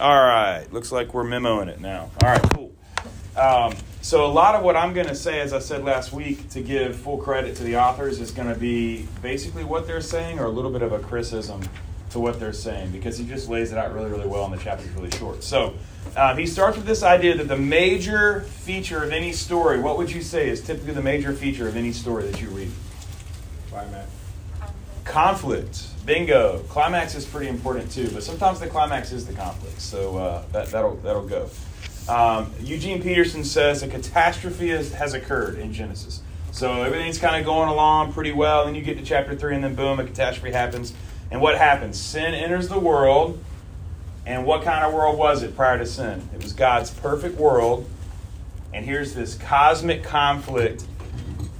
[0.00, 0.66] All right.
[0.72, 2.10] Looks like we're memoing it now.
[2.22, 2.72] All right, cool.
[3.36, 6.50] Um, so, a lot of what I'm going to say, as I said last week,
[6.50, 10.38] to give full credit to the authors, is going to be basically what they're saying
[10.38, 11.62] or a little bit of a criticism
[12.10, 14.58] to what they're saying because he just lays it out really, really well and the
[14.58, 15.42] chapter's really short.
[15.42, 15.74] So,
[16.16, 20.12] um, he starts with this idea that the major feature of any story, what would
[20.12, 22.70] you say is typically the major feature of any story that you read?
[23.70, 24.13] Climax.
[25.04, 25.86] Conflict.
[26.06, 26.58] Bingo.
[26.68, 29.80] Climax is pretty important too, but sometimes the climax is the conflict.
[29.80, 31.48] So uh, that, that'll, that'll go.
[32.08, 36.20] Um, Eugene Peterson says a catastrophe has, has occurred in Genesis.
[36.52, 38.66] So everything's kind of going along pretty well.
[38.66, 40.92] and you get to chapter 3, and then boom, a catastrophe happens.
[41.30, 41.98] And what happens?
[41.98, 43.42] Sin enters the world.
[44.26, 46.28] And what kind of world was it prior to sin?
[46.34, 47.88] It was God's perfect world.
[48.72, 50.84] And here's this cosmic conflict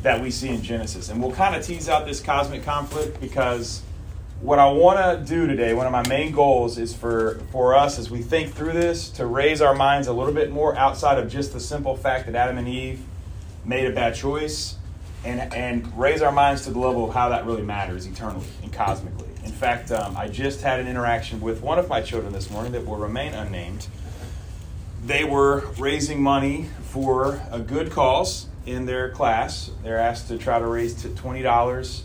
[0.05, 1.09] that we see in Genesis.
[1.09, 3.81] And we'll kind of tease out this cosmic conflict because
[4.43, 7.99] what I want to do today, one of my main goals is for, for us
[7.99, 11.33] as we think through this to raise our minds a little bit more outside of
[11.33, 13.01] just the simple fact that Adam and Eve
[13.65, 14.77] made a bad choice
[15.25, 18.71] and, and raise our minds to the level of how that really matters eternally and
[18.71, 19.31] cosmically.
[19.43, 22.73] In fact, um, I just had an interaction with one of my children this morning
[22.73, 23.87] that will remain unnamed.
[25.03, 29.71] They were raising money for a good cause in their class.
[29.83, 32.05] They're asked to try to raise $20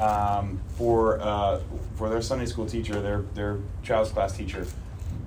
[0.00, 1.60] um, for uh,
[1.96, 4.66] for their Sunday school teacher, their their child's class teacher.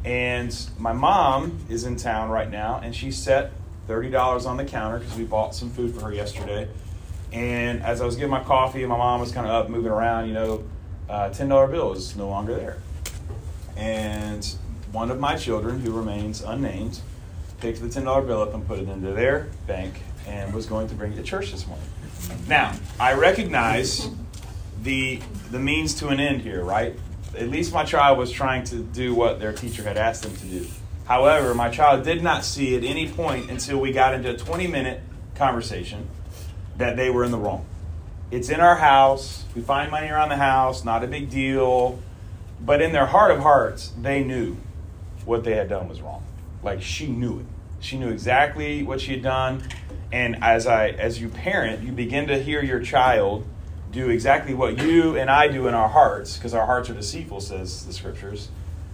[0.04, 3.52] And my mom is in town right now, and she set
[3.88, 6.68] thirty dollars on the counter because we bought some food for her yesterday.
[7.32, 10.28] And as I was getting my coffee, my mom was kind of up, moving around.
[10.28, 10.64] You know,
[11.08, 12.78] uh, ten dollar bill is no longer there.
[13.78, 14.46] And
[14.92, 17.00] one of my children, who remains unnamed,
[17.60, 20.88] picked the ten dollar bill up and put it into their bank and was going
[20.90, 21.86] to bring it to church this morning.
[22.48, 24.10] Now, I recognize
[24.82, 25.22] the
[25.52, 26.98] the means to an end here, right?
[27.38, 30.46] At least my child was trying to do what their teacher had asked them to
[30.46, 30.68] do.
[31.06, 34.68] However, my child did not see at any point until we got into a 20
[34.68, 35.02] minute
[35.36, 36.08] conversation
[36.78, 37.66] that they were in the wrong.
[38.32, 39.44] It's in our house.
[39.56, 42.00] We find money around the house, not a big deal.
[42.60, 44.58] But in their heart of hearts, they knew
[45.26, 46.24] what they had done was wrong.
[46.64, 47.46] Like she knew it.
[47.80, 49.64] She knew exactly what she had done.
[50.14, 53.48] And as I as you parent, you begin to hear your child
[53.92, 57.42] do exactly what you and I do in our hearts, because our hearts are deceitful,
[57.42, 58.50] says the scriptures,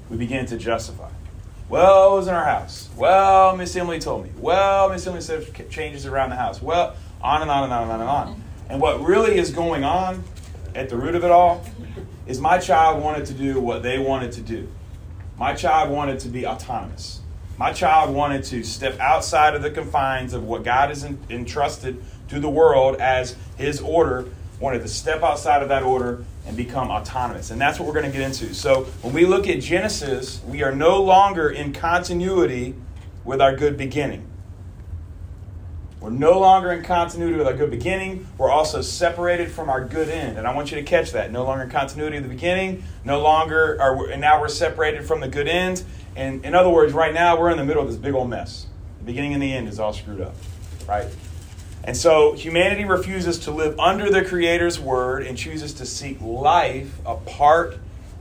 [0.10, 1.10] we begin to justify.
[1.68, 2.90] Well, it was in our house.
[2.96, 4.32] Well, Miss Emily told me.
[4.38, 6.62] Well, Miss Emily said changes around the house.
[6.62, 8.44] Well, on and on and on and on and on.
[8.70, 10.24] And what really is going on
[10.74, 11.66] at the root of it all
[12.28, 14.70] is my child wanted to do what they wanted to do.
[15.38, 17.19] My child wanted to be autonomous.
[17.60, 22.40] My child wanted to step outside of the confines of what God has entrusted to
[22.40, 24.30] the world as His order
[24.62, 27.52] wanted to step outside of that order and become autonomous.
[27.52, 28.54] And that's what we're going to get into.
[28.54, 32.76] So when we look at Genesis, we are no longer in continuity
[33.26, 34.29] with our good beginning.
[36.00, 38.26] We're no longer in continuity with our good beginning.
[38.38, 40.38] We're also separated from our good end.
[40.38, 41.32] And I want you to catch that.
[41.32, 45.20] No longer in continuity of the beginning, no longer, are, and now we're separated from
[45.20, 45.84] the good end.
[46.16, 48.68] And in other words, right now we're in the middle of this big old mess.
[49.00, 50.36] The beginning and the end is all screwed up,
[50.88, 51.08] right?
[51.84, 56.98] And so humanity refuses to live under the Creator's word and chooses to seek life
[57.06, 57.78] apart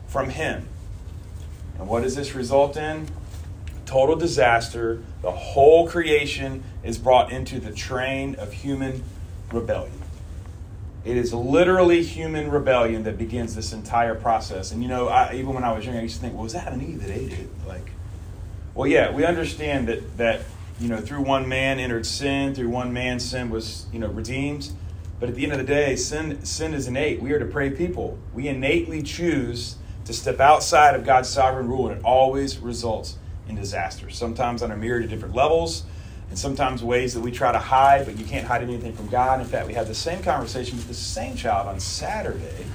[0.09, 0.69] from Him.
[1.79, 3.09] And what does this result in?
[3.89, 5.03] Total disaster.
[5.23, 9.03] The whole creation is brought into the train of human
[9.51, 10.03] rebellion.
[11.07, 14.73] It is literally human rebellion that begins this entire process.
[14.73, 16.53] And you know, I, even when I was young, I used to think, well, was
[16.53, 17.49] that an Eve that ate it?
[17.67, 17.91] Like,
[18.75, 20.43] well, yeah, we understand that that
[20.79, 24.71] you know, through one man entered sin, through one man sin was, you know, redeemed.
[25.19, 27.23] But at the end of the day, sin, sin is innate.
[27.23, 28.19] We are depraved people.
[28.35, 33.17] We innately choose to step outside of God's sovereign rule, and it always results
[33.49, 34.11] in disaster.
[34.11, 35.85] Sometimes on a myriad of different levels,
[36.31, 39.41] and sometimes ways that we try to hide, but you can't hide anything from God.
[39.41, 42.67] In fact, we had the same conversation with the same child on Saturday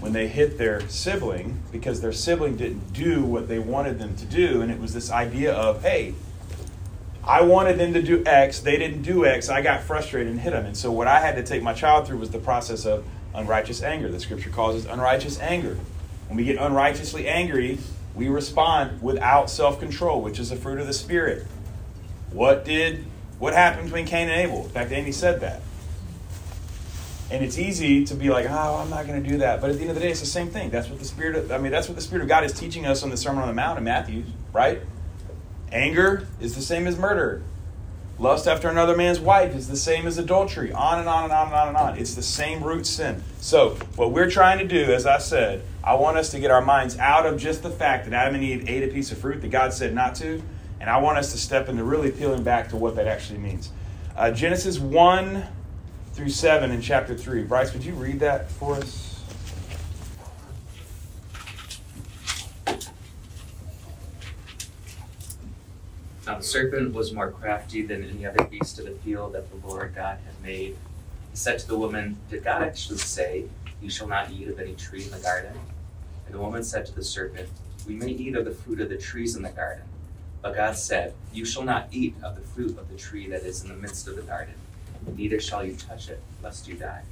[0.00, 4.26] when they hit their sibling because their sibling didn't do what they wanted them to
[4.26, 4.60] do.
[4.60, 6.14] And it was this idea of, hey,
[7.26, 10.50] I wanted them to do X, they didn't do X, I got frustrated and hit
[10.50, 10.66] them.
[10.66, 13.82] And so what I had to take my child through was the process of unrighteous
[13.82, 14.10] anger.
[14.10, 15.78] The scripture calls it unrighteous anger.
[16.28, 17.78] When we get unrighteously angry,
[18.14, 21.46] we respond without self-control, which is a fruit of the spirit.
[22.30, 23.04] What did
[23.38, 24.64] what happened between Cain and Abel?
[24.64, 25.60] In fact, Amy said that.
[27.30, 29.60] And it's easy to be like, oh, I'm not going to do that.
[29.60, 30.70] But at the end of the day, it's the same thing.
[30.70, 32.86] That's what the Spirit of, I mean, that's what the Spirit of God is teaching
[32.86, 34.80] us on the Sermon on the Mount in Matthew, right?
[35.72, 37.42] Anger is the same as murder.
[38.18, 40.70] Lust after another man's wife is the same as adultery.
[40.72, 41.98] On and on and on and on and on.
[41.98, 43.22] It's the same root sin.
[43.40, 46.62] So, what we're trying to do, as I said, I want us to get our
[46.62, 49.42] minds out of just the fact that Adam and Eve ate a piece of fruit
[49.42, 50.42] that God said not to,
[50.80, 53.70] and I want us to step into really peeling back to what that actually means.
[54.16, 55.44] Uh, Genesis 1
[56.14, 57.42] through 7 in chapter 3.
[57.42, 59.22] Bryce, would you read that for us?
[66.26, 69.68] Now the serpent was more crafty than any other beast of the field that the
[69.68, 70.78] Lord God had made.
[71.30, 73.44] He said to the woman, Did God actually say,
[73.82, 75.52] You shall not eat of any tree in the garden?
[76.34, 77.48] The woman said to the serpent,
[77.86, 79.84] We may eat of the fruit of the trees in the garden.
[80.42, 83.62] But God said, You shall not eat of the fruit of the tree that is
[83.62, 84.54] in the midst of the garden,
[85.16, 87.02] neither shall you touch it, lest you die.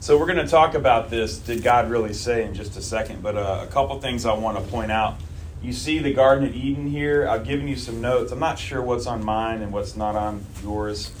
[0.00, 1.36] So we're going to talk about this.
[1.36, 3.22] Did God really say in just a second?
[3.22, 5.18] But uh, a couple things I want to point out
[5.60, 7.28] you see the Garden of Eden here.
[7.28, 8.32] I've given you some notes.
[8.32, 11.12] I'm not sure what's on mine and what's not on yours.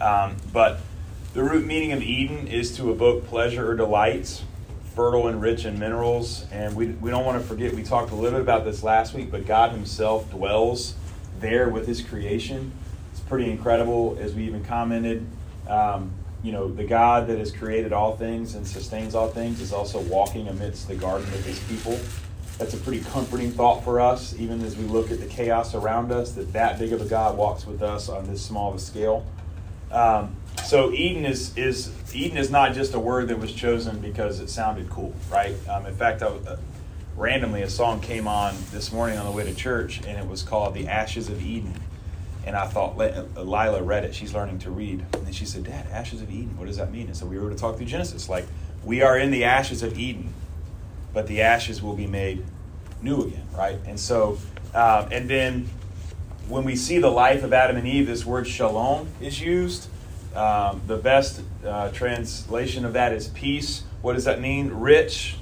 [0.00, 0.78] Um, but
[1.34, 4.44] the root meaning of Eden is to evoke pleasure or delight,
[4.96, 6.46] fertile and rich in minerals.
[6.50, 9.14] And we, we don't want to forget, we talked a little bit about this last
[9.14, 10.94] week, but God Himself dwells
[11.38, 12.72] there with His creation.
[13.12, 15.26] It's pretty incredible, as we even commented.
[15.68, 16.12] Um,
[16.42, 20.00] you know, the God that has created all things and sustains all things is also
[20.00, 22.00] walking amidst the garden with His people
[22.58, 26.10] that's a pretty comforting thought for us, even as we look at the chaos around
[26.10, 28.78] us, that that big of a God walks with us on this small of a
[28.78, 29.26] scale.
[29.90, 30.34] Um,
[30.66, 34.50] so Eden is, is Eden is not just a word that was chosen because it
[34.50, 35.54] sounded cool, right?
[35.68, 36.56] Um, in fact, I, uh,
[37.16, 40.42] randomly a song came on this morning on the way to church, and it was
[40.42, 41.74] called "The Ashes of Eden."
[42.44, 44.14] And I thought, uh, Lila read it.
[44.14, 46.56] She's learning to read, and she said, "Dad, ashes of Eden.
[46.58, 48.46] What does that mean?" And so we were to talk through Genesis, like
[48.84, 50.32] we are in the ashes of Eden
[51.16, 52.44] but the ashes will be made
[53.00, 53.78] new again, right?
[53.86, 54.38] And so,
[54.74, 55.66] um, and then
[56.46, 59.88] when we see the life of Adam and Eve, this word shalom is used.
[60.36, 63.84] Um, the best uh, translation of that is peace.
[64.02, 64.68] What does that mean?
[64.68, 65.36] Rich,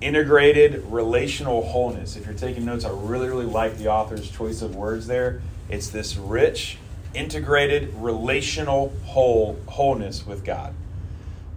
[0.00, 2.16] integrated, relational wholeness.
[2.16, 5.42] If you're taking notes, I really, really like the author's choice of words there.
[5.68, 6.78] It's this rich,
[7.12, 10.72] integrated, relational whole wholeness with God.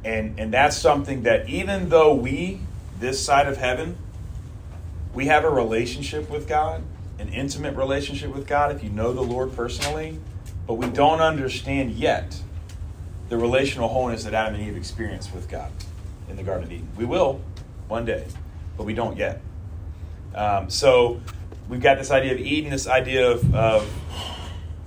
[0.04, 2.60] And, and that's something that even though we
[3.00, 3.98] this side of heaven,
[5.14, 6.84] we have a relationship with God,
[7.20, 10.20] an intimate relationship with God if you know the Lord personally,
[10.68, 12.42] but we don't understand yet
[13.32, 15.72] the relational wholeness that Adam and Eve experienced with God
[16.30, 16.90] in the Garden of Eden.
[16.98, 17.40] We will
[17.88, 18.28] one day,
[18.76, 19.40] but we don't yet.
[20.36, 21.22] Um, so
[21.70, 23.90] we've got this idea of Eden, this idea of, of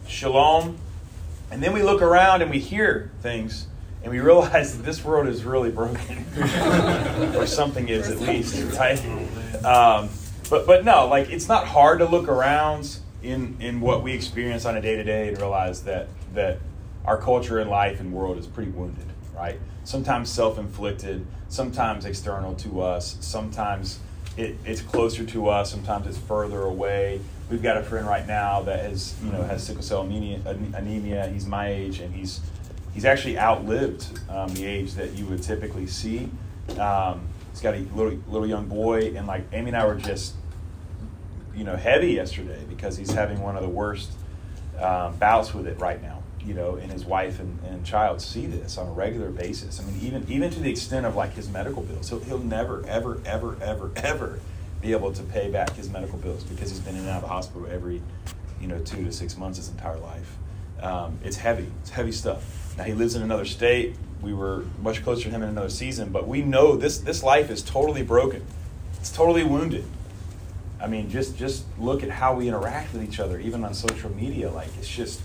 [0.06, 0.76] shalom,
[1.50, 3.66] and then we look around and we hear things
[4.02, 6.26] and we realize that this world is really broken,
[7.36, 9.02] or something is at least, right?
[9.64, 10.10] Um,
[10.50, 14.66] but but no, like it's not hard to look around in in what we experience
[14.66, 16.58] on a day to day and realize that that
[17.04, 19.58] our culture and life and world is pretty wounded, right?
[19.84, 23.98] Sometimes self inflicted, sometimes external to us, sometimes
[24.36, 27.20] it, it's closer to us, sometimes it's further away.
[27.50, 30.40] We've got a friend right now that has you know has sickle cell anemia.
[30.74, 31.28] anemia.
[31.28, 32.40] He's my age and he's
[32.94, 36.30] he's actually outlived um, the age that you would typically see.
[36.78, 40.34] Um, he's got a little little young boy, and like Amy and I were just,
[41.54, 44.12] you know, heavy yesterday because he's having one of the worst
[44.80, 46.13] um, bouts with it right now.
[46.44, 49.80] You know, and his wife and, and child see this on a regular basis.
[49.80, 52.84] I mean, even even to the extent of like his medical bills, he'll he'll never
[52.86, 54.40] ever ever ever ever
[54.84, 57.22] be able to pay back his medical bills because he's been in and out of
[57.22, 58.02] the hospital every,
[58.60, 60.36] you know, two to six months his entire life.
[60.80, 61.66] Um, it's heavy.
[61.80, 62.74] It's heavy stuff.
[62.76, 63.96] Now he lives in another state.
[64.20, 67.50] We were much closer to him in another season, but we know this this life
[67.50, 68.44] is totally broken.
[69.00, 69.84] It's totally wounded.
[70.80, 74.14] I mean, just just look at how we interact with each other, even on social
[74.14, 74.50] media.
[74.50, 75.22] Like it's just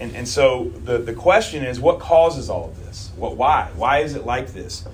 [0.00, 3.10] and, and so the, the question is what causes all of this?
[3.16, 3.70] What why?
[3.76, 4.84] Why is it like this?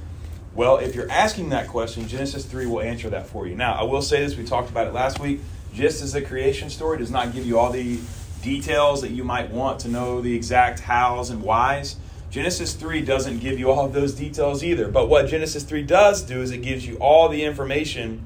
[0.54, 3.56] Well, if you're asking that question, Genesis 3 will answer that for you.
[3.56, 5.40] Now, I will say this, we talked about it last week.
[5.72, 7.98] Just as the creation story does not give you all the
[8.42, 11.96] details that you might want to know the exact hows and whys.
[12.30, 14.88] Genesis 3 doesn't give you all of those details either.
[14.88, 18.22] But what Genesis 3 does do is it gives you all the information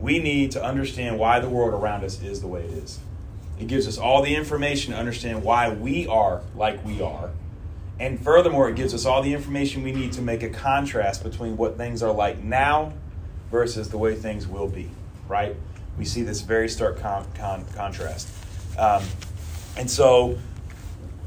[0.00, 2.98] we need to understand why the world around us is the way it is.
[3.60, 7.30] It gives us all the information to understand why we are like we are.
[8.00, 11.58] And furthermore, it gives us all the information we need to make a contrast between
[11.58, 12.94] what things are like now
[13.50, 14.88] versus the way things will be,
[15.28, 15.54] right?
[15.98, 18.30] We see this very stark con- con- contrast.
[18.78, 19.02] Um,
[19.76, 20.38] and so,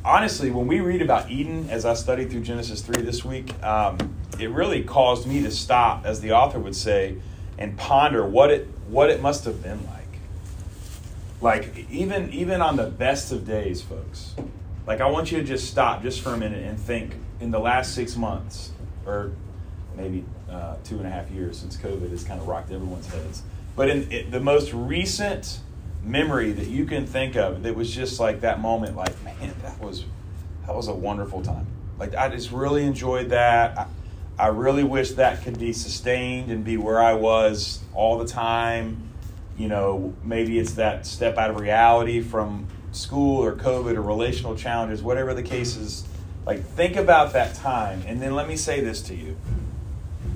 [0.04, 4.16] honestly, when we read about Eden, as I studied through Genesis 3 this week, um,
[4.40, 7.18] it really caused me to stop, as the author would say,
[7.60, 9.93] and ponder what it, what it must have been like.
[11.44, 14.34] Like, even, even on the best of days, folks,
[14.88, 17.60] like, I want you to just stop just for a minute and think in the
[17.60, 18.72] last six months,
[19.06, 19.34] or
[19.98, 23.44] maybe uh, two and a half years since COVID has kind of rocked everyone's heads.
[23.76, 25.60] But in, in the most recent
[26.02, 29.78] memory that you can think of, that was just like that moment, like man, that
[29.82, 30.06] was
[30.66, 31.68] that was a wonderful time.
[32.00, 33.78] Like I just really enjoyed that.
[33.78, 33.88] I,
[34.40, 39.10] I really wish that could be sustained and be where I was all the time.
[39.58, 44.56] You know, maybe it's that step out of reality from school or COVID or relational
[44.56, 46.06] challenges, whatever the case is.
[46.46, 48.04] Like, think about that time.
[48.08, 49.38] And then let me say this to you.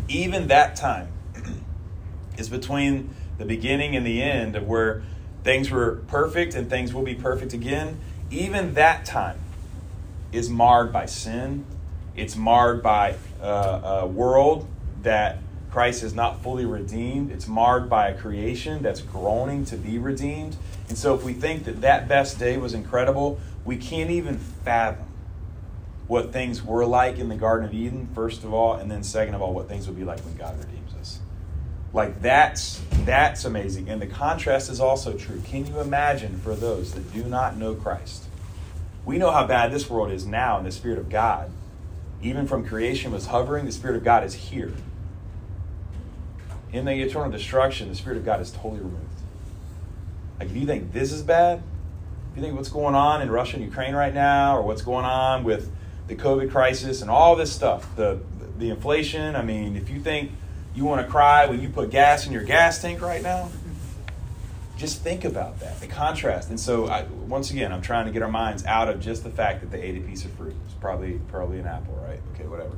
[0.08, 1.10] Even that time
[2.38, 5.04] is between the beginning and the end of where
[5.44, 8.00] things were perfect and things will be perfect again.
[8.32, 9.40] Even that time
[10.32, 11.66] is marred by sin.
[12.16, 14.68] It's marred by uh, a world
[15.04, 15.40] that
[15.72, 17.32] Christ is not fully redeemed.
[17.32, 20.56] It's marred by a creation that's groaning to be redeemed.
[20.90, 25.08] And so, if we think that that best day was incredible, we can't even fathom
[26.08, 29.36] what things were like in the Garden of Eden, first of all, and then second
[29.36, 31.20] of all, what things would be like when God redeems us.
[31.94, 33.90] Like that's that's amazing.
[33.90, 35.42] And the contrast is also true.
[35.46, 38.24] Can you imagine for those that do not know Christ?
[39.06, 41.50] We know how bad this world is now, and the Spirit of God,
[42.22, 43.66] even from creation, was hovering.
[43.66, 44.74] The Spirit of God is here.
[46.74, 49.04] In the eternal destruction, the Spirit of God is totally removed.
[50.40, 51.64] Like, if you think this is bad,
[52.32, 55.06] if you think what's going on in Russia and Ukraine right now, or what's going
[55.06, 55.72] on with
[56.08, 58.20] the COVID crisis and all this stuff, the
[58.58, 59.36] the inflation.
[59.36, 60.32] I mean, if you think
[60.76, 63.50] you want to cry when you put gas in your gas tank right now,
[64.78, 66.50] just think about that, the contrast.
[66.50, 69.30] And so, I, once again, I'm trying to get our minds out of just the
[69.30, 70.56] fact that they ate a piece of fruit.
[70.66, 72.20] It's probably probably an apple, right?
[72.34, 72.76] Okay, whatever.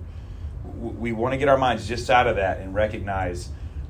[0.78, 3.50] We, we want to get our minds just out of that and recognize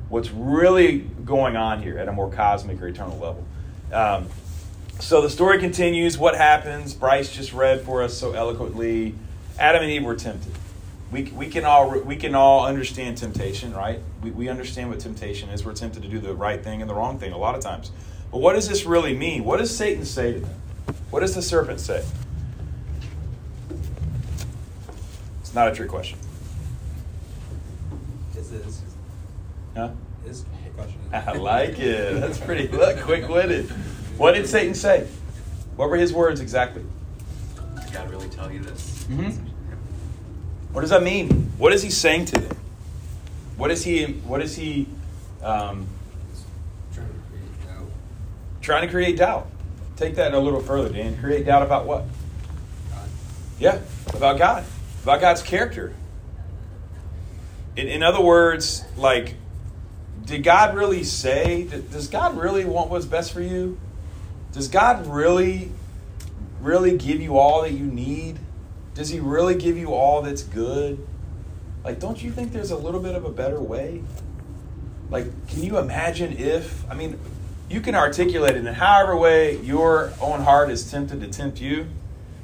[0.09, 3.45] what's really going on here at a more cosmic or eternal level.
[3.93, 4.27] Um,
[4.99, 6.17] so the story continues.
[6.17, 6.93] What happens?
[6.93, 9.15] Bryce just read for us so eloquently.
[9.57, 10.51] Adam and Eve were tempted.
[11.11, 13.99] We, we can all we can all understand temptation, right?
[14.21, 15.65] We, we understand what temptation is.
[15.65, 17.91] We're tempted to do the right thing and the wrong thing a lot of times.
[18.31, 19.43] But what does this really mean?
[19.43, 20.55] What does Satan say to them?
[21.09, 22.05] What does the serpent say?
[25.39, 26.19] It's not a trick question.
[28.35, 28.88] This Is
[29.79, 29.89] Huh?
[30.27, 30.43] is
[30.75, 30.99] question?
[31.13, 32.19] I like it.
[32.19, 33.69] That's pretty look, quick witted.
[34.17, 35.07] What did Satan say?
[35.77, 36.83] What were his words exactly?
[37.83, 39.05] Did God really tell you this?
[39.09, 39.37] Mhm.
[40.73, 41.51] What does that mean?
[41.57, 42.57] What is he saying to them?
[43.57, 44.05] What is he?
[44.05, 44.87] What is he
[45.41, 45.87] um,
[46.93, 47.87] Trying to create doubt.
[48.61, 49.47] trying to create doubt?
[49.95, 51.17] Take that a little further, Dan.
[51.17, 52.03] Create doubt about what?
[52.91, 53.09] God.
[53.59, 53.79] Yeah,
[54.13, 54.63] about God,
[55.03, 55.93] about God's character.
[57.75, 59.35] In, in other words, like,
[60.29, 61.63] did God really say?
[61.63, 63.79] Does God really want what's best for you?
[64.51, 65.71] Does God really,
[66.61, 68.37] really give you all that you need?
[68.93, 71.05] Does He really give you all that's good?
[71.83, 74.03] Like, don't you think there's a little bit of a better way?
[75.09, 77.19] Like, can you imagine if, I mean,
[77.67, 81.87] you can articulate it in however way your own heart is tempted to tempt you.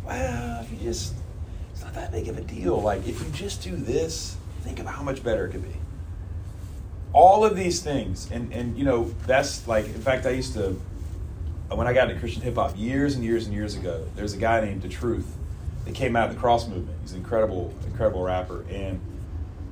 [0.04, 1.14] Well, if you just,
[1.72, 2.82] it's not that big of a deal.
[2.82, 5.76] Like, if you just do this, think of how much better it could be.
[7.16, 10.78] All of these things, and, and you know, that's like, in fact, I used to,
[11.70, 14.38] when I got into Christian hip hop years and years and years ago, there's a
[14.38, 15.34] guy named The Truth
[15.86, 16.98] that came out of the cross movement.
[17.04, 18.66] He's an incredible, incredible rapper.
[18.70, 19.00] And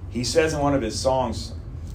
[0.09, 1.51] he says in one of his songs,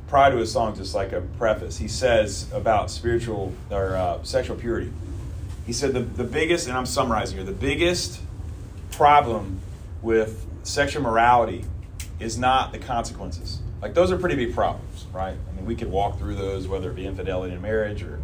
[0.09, 4.57] prior to his song, just like a preface, he says about spiritual or uh, sexual
[4.57, 4.93] purity.
[5.67, 8.21] He said the, the biggest, and I'm summarizing here, the biggest
[8.91, 9.61] problem
[10.03, 11.65] with sexual morality
[12.21, 13.61] is not the consequences.
[13.81, 15.37] Like those are pretty big problems, right?
[15.49, 18.21] I mean, we could walk through those, whether it be infidelity in marriage or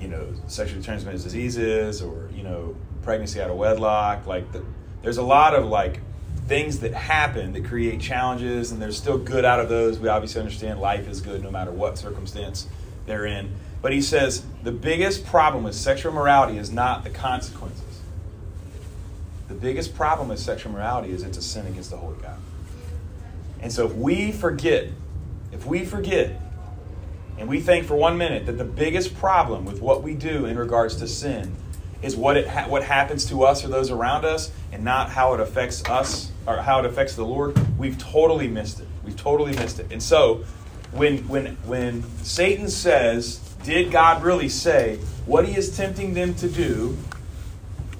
[0.00, 4.26] you know sexually transmitted diseases or you know pregnancy out of wedlock.
[4.26, 4.62] Like the,
[5.02, 6.00] there's a lot of like
[6.46, 9.98] things that happen that create challenges, and there's still good out of those.
[9.98, 12.68] We obviously understand life is good no matter what circumstance
[13.06, 13.50] they're in.
[13.80, 17.84] But he says the biggest problem with sexual morality is not the consequences.
[19.48, 22.36] The biggest problem with sexual morality is it's a sin against the holy God.
[23.60, 24.88] And so if we forget,
[25.52, 26.40] if we forget,
[27.38, 30.58] and we think for one minute that the biggest problem with what we do in
[30.58, 31.54] regards to sin
[32.02, 35.34] is what it ha- what happens to us or those around us, and not how
[35.34, 38.86] it affects us or how it affects the Lord, we've totally missed it.
[39.04, 39.86] We've totally missed it.
[39.90, 40.44] And so,
[40.92, 46.48] when when when Satan says, "Did God really say?" What he is tempting them to
[46.48, 46.96] do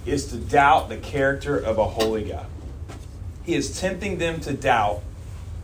[0.07, 2.47] is to doubt the character of a holy God.
[3.45, 5.03] He is tempting them to doubt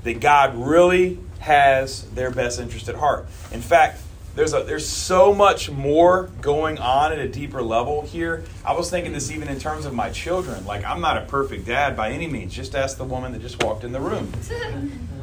[0.04, 3.26] that God really has their best interest at heart.
[3.52, 4.00] In fact,
[4.34, 8.44] there's a, there's so much more going on at a deeper level here.
[8.64, 10.64] I was thinking this even in terms of my children.
[10.66, 12.52] Like I'm not a perfect dad by any means.
[12.52, 14.32] Just ask the woman that just walked in the room.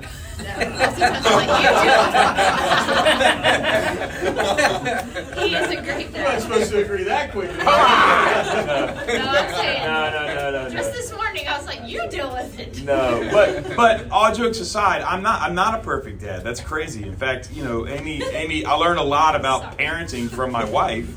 [5.41, 7.57] he is a great You're not supposed to agree that quickly.
[7.57, 9.83] No, I'm saying.
[9.83, 10.69] No, no, no, no, no.
[10.69, 12.83] Just this morning, I was like, you deal with it.
[12.83, 16.43] No, but but all jokes aside, I'm not I'm not a perfect dad.
[16.43, 17.03] That's crazy.
[17.03, 21.10] In fact, you know, Amy Amy, I learned a lot about parenting from my wife.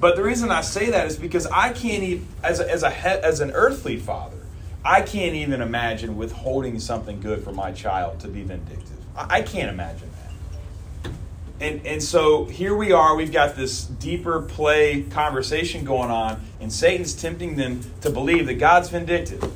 [0.00, 2.90] But the reason I say that is because I can't even as a, as a
[3.24, 4.37] as an earthly father,
[4.84, 8.96] I can't even imagine withholding something good for my child to be vindictive.
[9.16, 11.12] I, can't imagine that.
[11.60, 13.16] And and so here we are.
[13.16, 18.54] We've got this deeper play conversation going on, and Satan's tempting them to believe that
[18.54, 19.52] God's vindictive.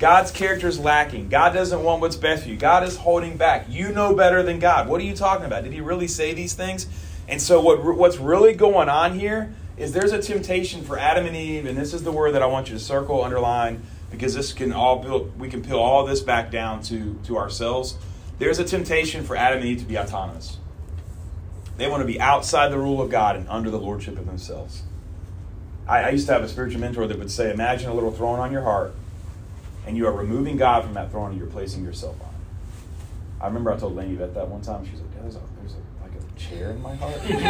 [0.00, 1.28] God's character is lacking.
[1.28, 2.56] God doesn't want what's best for you.
[2.56, 3.66] God is holding back.
[3.68, 4.88] You know better than God.
[4.88, 5.62] What are you talking about?
[5.62, 6.88] Did he really say these things?
[7.28, 11.36] And so what what's really going on here is there's a temptation for Adam and
[11.36, 14.52] Eve, and this is the word that I want you to circle, underline, because this
[14.52, 17.96] can all build, we can peel all this back down to, to ourselves.
[18.38, 20.58] There's a temptation for Adam and Eve to be autonomous.
[21.78, 24.82] They want to be outside the rule of God and under the lordship of themselves.
[25.88, 28.38] I, I used to have a spiritual mentor that would say, Imagine a little throne
[28.38, 28.94] on your heart,
[29.86, 33.42] and you are removing God from that throne and you're placing yourself on it.
[33.42, 34.84] I remember I told Laney that that one time.
[34.84, 35.40] She's like, yeah, there's, a,
[36.58, 37.42] there's a, like a chair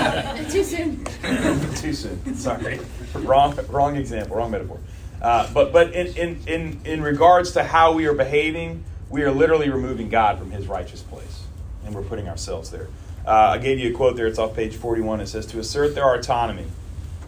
[0.00, 0.50] in my heart.
[0.50, 1.04] Too soon.
[1.76, 2.34] Too soon.
[2.34, 2.80] Sorry.
[3.14, 4.78] wrong, wrong example, wrong metaphor.
[5.20, 9.30] Uh, but but in, in, in, in regards to how we are behaving, we are
[9.30, 11.44] literally removing God from his righteous place,
[11.84, 12.88] and we're putting ourselves there.
[13.26, 14.26] Uh, I gave you a quote there.
[14.26, 15.20] It's off page 41.
[15.20, 16.66] It says, To assert their autonomy,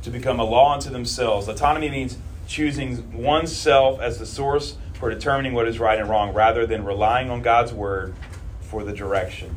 [0.03, 1.47] to become a law unto themselves.
[1.47, 6.67] Autonomy means choosing oneself as the source for determining what is right and wrong rather
[6.67, 8.15] than relying on God's word
[8.61, 9.57] for the direction.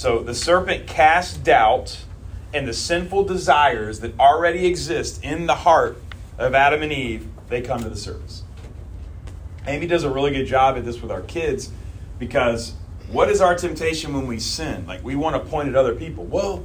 [0.00, 2.06] So the serpent casts doubt
[2.54, 6.00] and the sinful desires that already exist in the heart
[6.38, 8.42] of Adam and Eve, they come to the surface.
[9.66, 11.70] Amy does a really good job at this with our kids
[12.18, 12.72] because
[13.10, 14.86] what is our temptation when we sin?
[14.86, 16.24] Like we want to point at other people.
[16.24, 16.64] Well,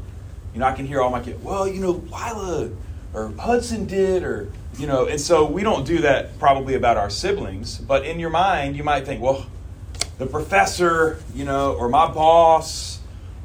[0.54, 2.70] you know, I can hear all my kids, well, you know, Lila
[3.13, 7.10] or Hudson did, or, you know, and so we don't do that probably about our
[7.10, 9.45] siblings, but in your mind, you might think, well,
[10.19, 12.94] the professor, you know, or my boss,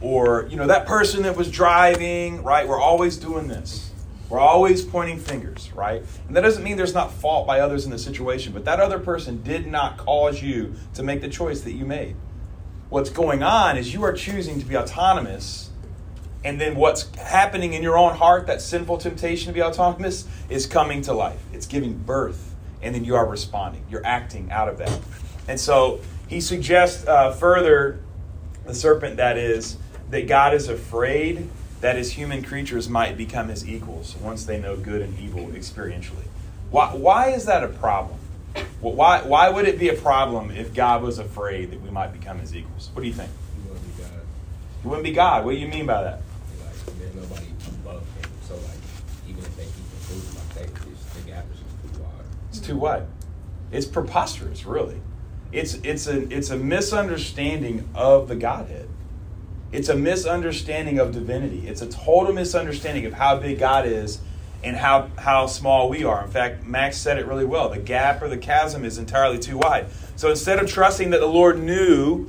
[0.00, 2.66] or, you know, that person that was driving, right?
[2.66, 3.90] We're always doing this.
[4.28, 6.04] We're always pointing fingers, right?
[6.28, 9.00] And that doesn't mean there's not fault by others in the situation, but that other
[9.00, 12.14] person did not cause you to make the choice that you made.
[12.90, 15.70] What's going on is you are choosing to be autonomous,
[16.44, 20.64] and then what's happening in your own heart, that sinful temptation to be autonomous, is
[20.64, 21.40] coming to life.
[21.52, 23.84] It's giving birth, and then you are responding.
[23.90, 24.96] You're acting out of that.
[25.48, 28.00] And so he suggests uh, further,
[28.64, 29.76] the serpent that is,
[30.11, 31.49] that God is afraid
[31.81, 36.27] that his human creatures might become his equals once they know good and evil experientially.
[36.70, 38.18] Why, why is that a problem?
[38.81, 42.12] Well, why, why would it be a problem if God was afraid that we might
[42.12, 42.90] become his equals?
[42.92, 43.31] What do you think?
[43.68, 44.11] Want to be God.
[44.83, 45.44] He wouldn't be God.
[45.44, 46.23] What do you mean by that?
[46.64, 48.31] Like, there's nobody above him.
[48.46, 48.79] So, like,
[49.29, 52.25] even if they keep improving like that, it's, the gap is just too wide.
[52.49, 53.07] It's too wide.
[53.73, 55.01] It's preposterous, really.
[55.53, 58.88] It's it's a it's a misunderstanding of the Godhead.
[59.72, 61.68] It's a misunderstanding of divinity.
[61.68, 64.20] It's a total misunderstanding of how big God is
[64.62, 66.24] and how how small we are.
[66.24, 67.68] In fact, Max said it really well.
[67.68, 69.87] The gap or the chasm is entirely too wide.
[70.16, 72.26] So instead of trusting that the Lord knew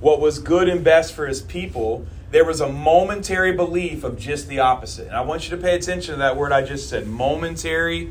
[0.00, 4.48] what was good and best for his people, there was a momentary belief of just
[4.48, 5.08] the opposite.
[5.08, 7.06] And I want you to pay attention to that word I just said.
[7.06, 8.10] Momentary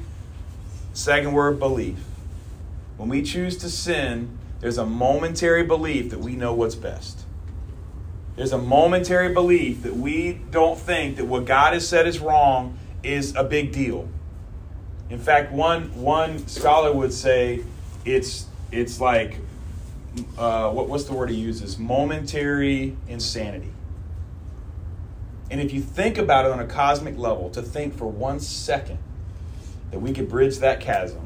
[0.93, 1.97] Second word, belief.
[2.97, 7.22] When we choose to sin, there's a momentary belief that we know what's best.
[8.35, 12.77] There's a momentary belief that we don't think that what God has said is wrong
[13.03, 14.07] is a big deal.
[15.09, 17.63] In fact, one one scholar would say
[18.05, 19.37] it's it's like
[20.37, 21.77] uh, what, what's the word he uses?
[21.77, 23.71] Momentary insanity.
[25.51, 28.97] And if you think about it on a cosmic level, to think for one second
[29.91, 31.25] that we could bridge that chasm,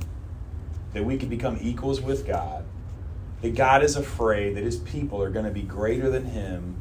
[0.94, 2.66] that we could become equals with God,
[3.42, 6.76] that God is afraid that his people are going to be greater than him,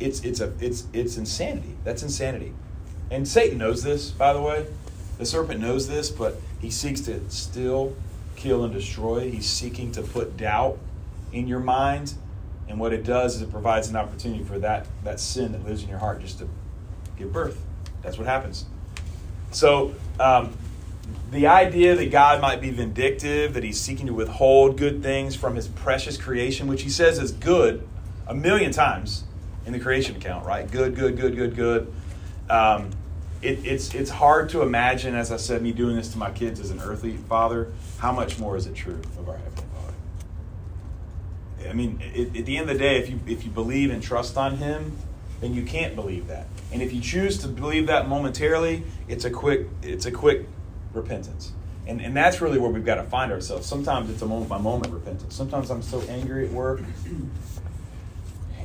[0.00, 1.76] it's, it's, a, it's, it's insanity.
[1.84, 2.52] That's insanity.
[3.10, 4.66] And Satan knows this, by the way.
[5.18, 7.96] The serpent knows this, but he seeks to still
[8.36, 9.30] kill and destroy.
[9.30, 10.78] He's seeking to put doubt
[11.32, 12.14] in your mind.
[12.68, 15.82] And what it does is it provides an opportunity for that, that sin that lives
[15.82, 16.48] in your heart just to
[17.16, 17.64] give birth.
[18.02, 18.66] That's what happens.
[19.50, 20.56] So, um,
[21.30, 25.56] the idea that God might be vindictive, that he's seeking to withhold good things from
[25.56, 27.86] his precious creation, which he says is good
[28.26, 29.24] a million times
[29.68, 30.68] in the creation account, right?
[30.68, 31.92] Good, good, good, good, good.
[32.48, 32.90] Um,
[33.42, 36.58] it, it's, it's hard to imagine, as I said, me doing this to my kids
[36.58, 37.70] as an earthly father.
[37.98, 41.68] How much more is it true of our Heavenly Father?
[41.68, 44.02] I mean, it, at the end of the day, if you if you believe and
[44.02, 44.96] trust on Him,
[45.42, 46.46] then you can't believe that.
[46.72, 50.46] And if you choose to believe that momentarily, it's a quick it's a quick
[50.94, 51.52] repentance.
[51.86, 53.66] And, and that's really where we've got to find ourselves.
[53.66, 55.34] Sometimes it's a moment by moment repentance.
[55.34, 56.80] Sometimes I'm so angry at work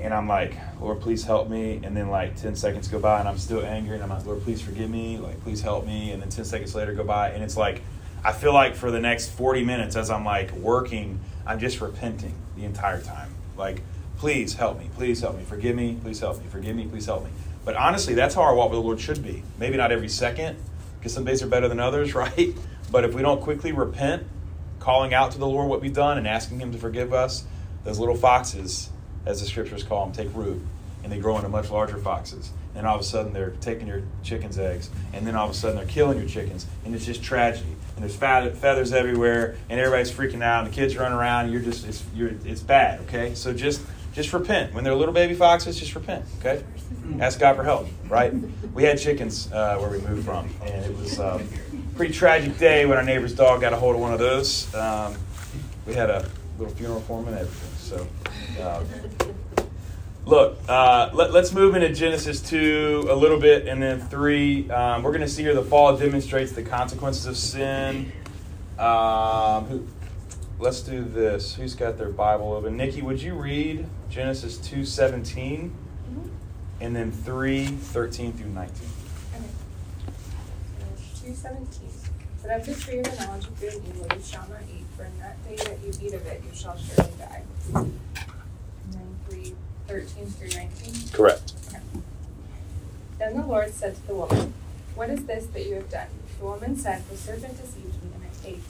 [0.04, 1.80] and I'm like, Lord, please help me.
[1.82, 4.44] And then like 10 seconds go by and I'm still angry and I'm like, Lord,
[4.44, 5.18] please forgive me.
[5.18, 6.12] Like, please help me.
[6.12, 7.82] And then 10 seconds later go by and it's like,
[8.24, 12.36] I feel like for the next 40 minutes as I'm like working, I'm just repenting
[12.58, 13.34] the entire time.
[13.56, 13.82] Like,
[14.18, 14.89] please help me.
[14.96, 15.46] Please help me.
[15.46, 15.98] Forgive me.
[16.02, 16.46] Please help me.
[16.50, 16.86] Forgive me.
[16.86, 17.32] Please help me.
[17.63, 19.44] But honestly, that's how our walk with the Lord should be.
[19.58, 20.58] Maybe not every second,
[21.00, 22.54] because some days are better than others, right?
[22.92, 24.24] But if we don't quickly repent,
[24.80, 27.46] calling out to the Lord what we've done and asking Him to forgive us,
[27.86, 28.89] those little foxes,
[29.26, 30.62] as the scriptures call them, take root
[31.04, 32.52] and they grow into much larger foxes.
[32.76, 35.54] And all of a sudden they're taking your chicken's eggs, and then all of a
[35.54, 37.76] sudden they're killing your chickens, and it's just tragedy.
[37.96, 41.62] And there's feathers everywhere, and everybody's freaking out, and the kids run around, and you're
[41.62, 43.02] just it's you're it's bad.
[43.02, 43.82] Okay, so just
[44.14, 44.74] just repent.
[44.74, 46.26] When they're little baby foxes, just repent.
[46.40, 46.64] Okay,
[47.20, 47.88] ask God for help.
[48.08, 48.34] Right?
[48.74, 52.58] We had chickens uh, where we moved from, and it was um, a pretty tragic
[52.58, 54.74] day when our neighbor's dog got a hold of one of those.
[54.74, 55.16] Um,
[55.86, 57.73] we had a little funeral for him and everything.
[57.94, 58.08] So.
[58.60, 58.84] Uh,
[60.26, 64.72] Look, uh, let, us move into Genesis 2 a little bit and then 3.
[64.72, 68.14] Um, we're going to see here the fall demonstrates the consequences of sin.
[68.80, 69.88] Um, who,
[70.60, 71.56] let's do this.
[71.56, 72.78] Who's got their Bible open?
[72.78, 76.30] Nikki, would you read Genesis 2 17 mm-hmm.
[76.80, 78.88] and then 3 13 through 19?
[79.36, 79.44] Okay.
[81.28, 81.90] 2 17.
[82.42, 84.83] But of the tree of the knowledge of good and evil you shall not eat,
[85.04, 87.44] for that day that you eat of it you shall surely die.
[89.88, 91.10] 13 through 19?
[91.12, 91.54] Correct.
[93.20, 94.54] Then the Lord said to the woman,
[94.96, 96.08] What is this that you have done?
[96.39, 98.63] The woman said, The serpent deceived me, and I ate.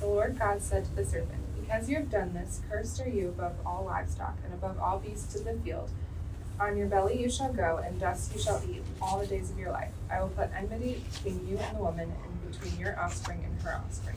[0.00, 3.28] The Lord God said to the serpent, Because you have done this, cursed are you
[3.28, 5.90] above all livestock, and above all beasts of the field.
[6.58, 9.58] On your belly you shall go, and dust you shall eat all the days of
[9.58, 9.92] your life.
[10.10, 13.80] I will put enmity between you and the woman, and between your offspring and her
[13.84, 14.16] offspring.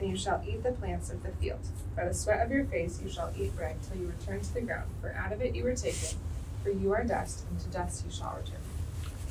[0.00, 1.60] and you shall eat the plants of the field.
[1.94, 4.62] By the sweat of your face you shall eat bread till you return to the
[4.62, 6.18] ground, for out of it you were taken
[6.62, 8.60] for you are dust, and to dust you shall return.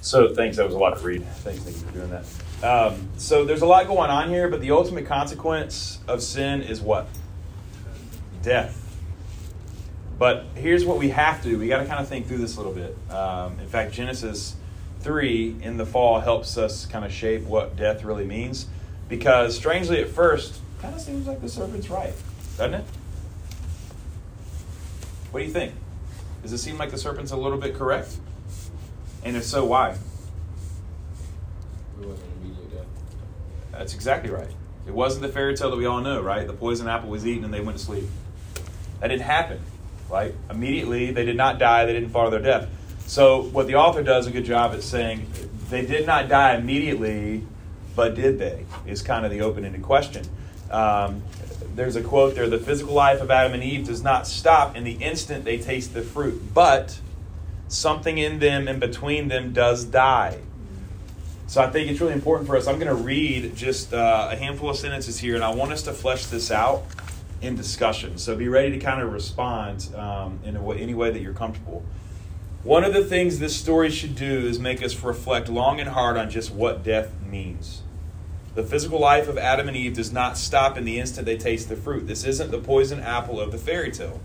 [0.02, 0.58] So thanks.
[0.58, 1.26] That was a lot to read.
[1.26, 2.26] Thanks, Nikki, for doing that.
[2.64, 6.82] Um, so there's a lot going on here, but the ultimate consequence of sin is
[6.82, 7.08] what?
[8.42, 8.86] Death.
[10.18, 11.58] But here's what we have to do.
[11.58, 12.98] We got to kind of think through this a little bit.
[13.12, 14.56] Um, in fact, Genesis
[15.02, 18.68] 3 in the fall helps us kind of shape what death really means.
[19.10, 22.14] Because strangely, at first, kind of seems like the serpent's right,
[22.58, 22.86] doesn't it?
[25.32, 25.74] What do you think?
[26.44, 28.16] Does it seem like the serpent's a little bit correct?
[29.24, 29.98] And if so, why?
[33.72, 34.50] That's exactly right.
[34.88, 36.46] It wasn't the fairy tale that we all know, right?
[36.46, 38.06] The poison apple was eaten and they went to sleep.
[39.00, 39.60] That didn't happen,
[40.10, 40.34] right?
[40.50, 42.70] Immediately, they did not die, they didn't follow their death.
[43.08, 45.32] So, what the author does a good job at saying,
[45.70, 47.46] they did not die immediately,
[48.00, 48.66] but did they?
[48.88, 50.24] Is kind of the open ended question.
[50.72, 51.22] Um,
[51.76, 54.86] there's a quote there the physical life of Adam and Eve does not stop in
[54.86, 56.98] the instant they taste the fruit, but
[57.68, 60.40] something in them and between them does die.
[61.48, 62.68] So I think it's really important for us.
[62.68, 65.82] I'm going to read just uh, a handful of sentences here, and I want us
[65.84, 66.84] to flesh this out
[67.42, 68.18] in discussion.
[68.18, 71.84] So be ready to kind of respond um, in way, any way that you're comfortable.
[72.64, 76.16] One of the things this story should do is make us reflect long and hard
[76.16, 77.84] on just what death means.
[78.60, 81.70] The physical life of Adam and Eve does not stop in the instant they taste
[81.70, 82.08] the fruit.
[82.08, 84.20] This isn't the poison apple of the fairy tale.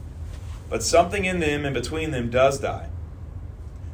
[0.69, 2.89] But something in them and between them does die.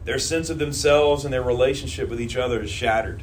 [0.06, 3.22] Their sense of themselves and their relationship with each other is shattered.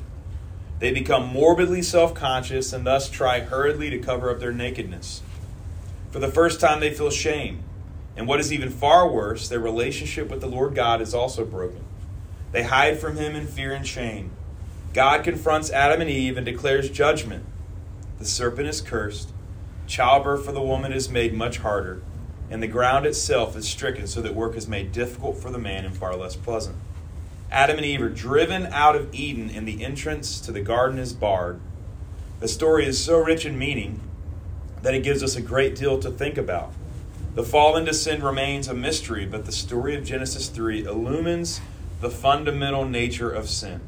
[0.78, 5.24] They become morbidly self conscious and thus try hurriedly to cover up their nakedness.
[6.12, 7.64] For the first time, they feel shame.
[8.16, 11.84] And what is even far worse, their relationship with the Lord God is also broken.
[12.52, 14.37] They hide from Him in fear and shame.
[14.98, 17.46] God confronts Adam and Eve and declares judgment.
[18.18, 19.32] The serpent is cursed,
[19.86, 22.02] childbirth for the woman is made much harder,
[22.50, 25.86] and the ground itself is stricken so that work is made difficult for the man
[25.86, 26.78] and far less pleasant.
[27.52, 31.14] Adam and Eve are driven out of Eden, and the entrance to the garden is
[31.14, 31.60] barred.
[32.40, 34.00] The story is so rich in meaning
[34.82, 36.74] that it gives us a great deal to think about.
[37.36, 41.62] The fall into sin remains a mystery, but the story of Genesis 3 illumines
[42.02, 43.80] the fundamental nature of sin.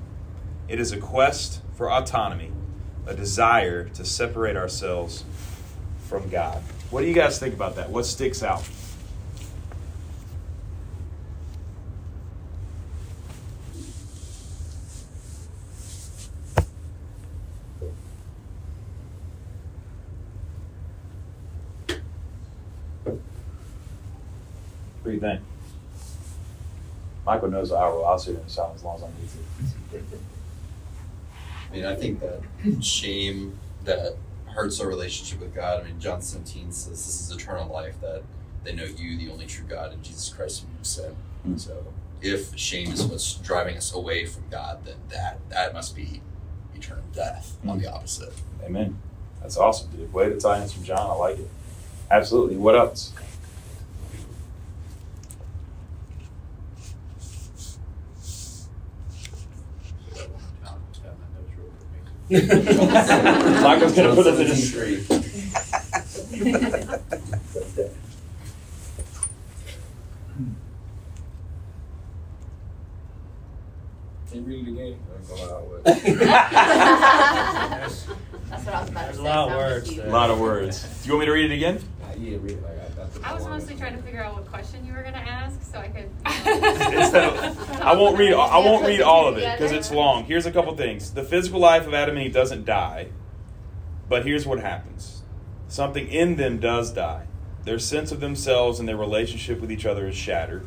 [0.70, 2.52] It is a quest for autonomy,
[3.08, 5.26] a desire to separate ourselves
[6.08, 6.62] from God.
[6.92, 7.90] What do you guys think about that?
[7.90, 8.62] What sticks out?
[25.02, 25.42] What do you think?
[27.26, 28.06] Michael knows I will.
[28.06, 29.30] I'll sit in silence as long as I need
[30.12, 30.39] to.
[31.70, 32.42] I mean, I think that
[32.84, 34.16] shame that
[34.48, 35.82] hurts our relationship with God.
[35.82, 38.24] I mean, John 17 says this is eternal life that
[38.64, 41.16] they know you, the only true God, and Jesus Christ whom you sent.
[41.48, 41.60] Mm.
[41.60, 41.86] So,
[42.22, 46.22] if shame is what's driving us away from God, then that that must be
[46.76, 48.34] eternal death on the opposite.
[48.64, 48.98] Amen.
[49.42, 50.12] That's awesome, dude.
[50.12, 51.00] Way to tie in from John.
[51.00, 51.50] I like it.
[52.12, 52.58] Absolutely.
[52.58, 53.14] What else?
[62.30, 65.06] Michael's gonna put us in a street.
[74.32, 75.00] Can you read it again?
[75.16, 75.84] I'm going out with.
[75.84, 76.08] That's
[78.66, 79.22] what I was about to There's say.
[79.22, 80.08] a lot of words there.
[80.08, 80.84] A lot of words.
[81.04, 81.80] Do you want me to read it again?
[82.04, 82.89] Uh, yeah, read it like I thought.
[83.24, 85.88] I was mostly trying to figure out what question you were gonna ask, so I
[85.90, 86.10] could.
[86.94, 88.34] Instead of- I won't read.
[88.34, 90.26] I won't read all of it because it's long.
[90.26, 91.14] Here's a couple things.
[91.14, 93.10] The physical life of Adam and Eve doesn't die,
[94.08, 95.24] but here's what happens:
[95.68, 97.28] something in them does die.
[97.66, 100.66] Their sense of themselves and their relationship with each other is shattered.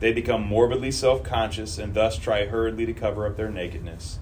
[0.00, 4.18] They become morbidly self-conscious and thus try hurriedly to cover up their nakedness.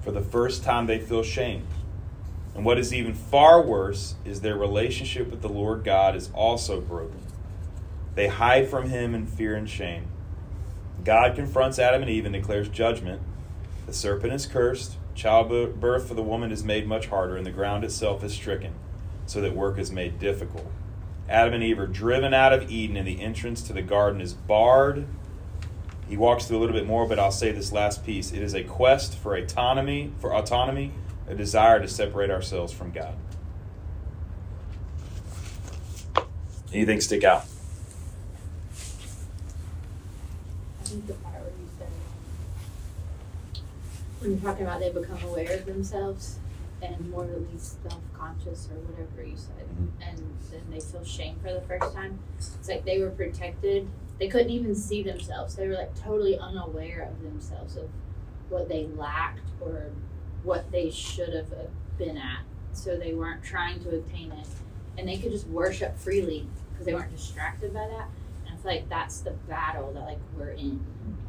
[0.00, 1.66] For the first time, they feel shame.
[2.60, 6.78] And what is even far worse is their relationship with the Lord God is also
[6.78, 7.16] broken.
[8.16, 10.08] They hide from him in fear and shame.
[11.02, 13.22] God confronts Adam and Eve and declares judgment.
[13.86, 17.82] The serpent is cursed, childbirth for the woman is made much harder, and the ground
[17.82, 18.74] itself is stricken,
[19.24, 20.70] so that work is made difficult.
[21.30, 24.34] Adam and Eve are driven out of Eden, and the entrance to the garden is
[24.34, 25.06] barred.
[26.06, 28.32] He walks through a little bit more, but I'll say this last piece.
[28.32, 30.92] It is a quest for autonomy, for autonomy,
[31.30, 33.14] a desire to separate ourselves from God.
[36.72, 37.44] Anything stick out?
[40.80, 41.88] I think the part you said,
[44.18, 46.38] when you're talking about they become aware of themselves
[46.82, 49.88] and more at least self-conscious or whatever you said, Mhm.
[50.08, 50.18] and
[50.50, 52.18] then they feel shame for the first time.
[52.38, 53.88] It's like they were protected.
[54.18, 55.54] They couldn't even see themselves.
[55.56, 57.88] They were like totally unaware of themselves of
[58.48, 59.90] what they lacked or
[60.42, 61.52] what they should have
[61.98, 62.40] been at.
[62.72, 64.46] So they weren't trying to obtain it,
[64.96, 68.08] and they could just worship freely because they weren't distracted by that.
[68.46, 70.80] And it's like that's the battle that like we're in,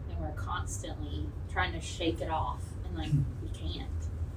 [0.09, 3.23] and we're constantly trying to shake it off, and like hmm.
[3.41, 3.89] we can't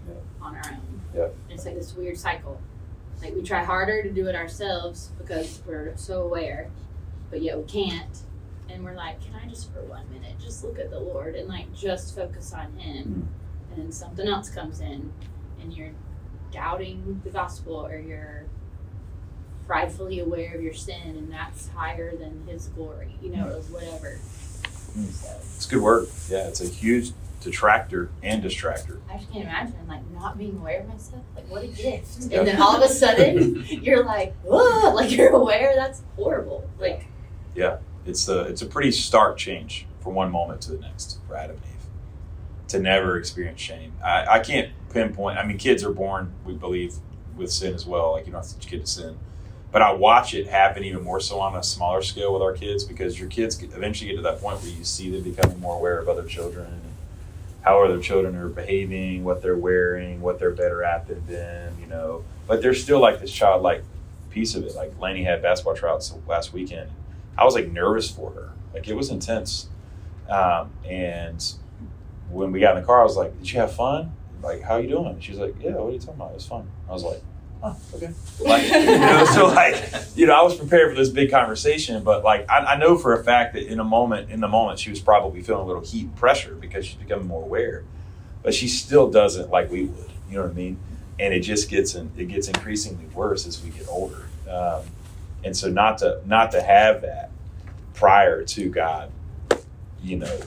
[0.09, 0.15] Yeah.
[0.41, 1.01] on our own.
[1.15, 1.25] Yeah.
[1.25, 2.61] And it's like this weird cycle.
[3.23, 6.71] Like we try harder to do it ourselves because we're so aware,
[7.31, 8.19] but yet we can't.
[8.69, 11.49] And we're like, can I just for one minute just look at the Lord and
[11.49, 13.05] like just focus on Him?
[13.05, 13.44] Hmm.
[13.75, 15.13] And then something else comes in,
[15.61, 15.91] and you're
[16.53, 18.45] doubting the gospel or you're
[19.67, 24.19] pridefully aware of your sin, and that's higher than His glory, you know, or whatever.
[24.97, 25.11] Mm.
[25.11, 26.09] So It's good work.
[26.29, 29.01] Yeah, it's a huge detractor and distractor.
[29.11, 31.23] I just can't imagine like not being aware of myself.
[31.35, 32.31] Like what a gift!
[32.31, 32.39] Yeah.
[32.39, 34.95] And then all of a sudden you're like, whoa!
[34.95, 35.75] Like you're aware.
[35.75, 36.69] That's horrible.
[36.79, 37.07] Like
[37.55, 37.79] Yeah.
[38.07, 41.57] It's a it's a pretty stark change from one moment to the next for Adam
[41.57, 41.74] and Eve.
[42.75, 43.93] To never experience shame.
[44.05, 45.39] I, I can't pinpoint.
[45.39, 46.97] I mean, kids are born, we believe,
[47.37, 48.11] with sin as well.
[48.11, 49.17] Like you don't have to kid to sin.
[49.71, 52.83] But I watch it happen even more so on a smaller scale with our kids
[52.83, 56.01] because your kids eventually get to that point where you see them becoming more aware
[56.01, 56.83] of other children and
[57.61, 61.87] how other children are behaving, what they're wearing, what they're better at than them, you
[61.87, 62.25] know.
[62.49, 63.85] But there's still like this childlike
[64.31, 64.75] piece of it.
[64.75, 66.91] Like Lainey had basketball tryouts last weekend.
[67.39, 68.51] I was like nervous for her.
[68.73, 69.69] Like it was intense.
[70.29, 71.55] Um, and
[72.35, 74.13] when we got in the car, I was like, "Did you have fun?
[74.43, 76.33] Like, how you doing?" She's like, "Yeah, what are you talking about?
[76.33, 77.23] It was fun." I was like,
[77.63, 79.77] "Oh, okay." Like, you know, so like,
[80.17, 83.19] you know, I was prepared for this big conversation, but like, I, I know for
[83.19, 85.83] a fact that in a moment, in the moment, she was probably feeling a little
[85.83, 87.85] heat and pressure because she's becoming more aware,
[88.43, 90.11] but she still doesn't like we would.
[90.29, 90.79] You know what I mean?
[91.19, 94.25] And it just gets in, it gets increasingly worse as we get older.
[94.51, 94.83] Um,
[95.45, 97.31] and so not to not to have that
[97.93, 99.11] prior to God,
[100.03, 100.41] you know,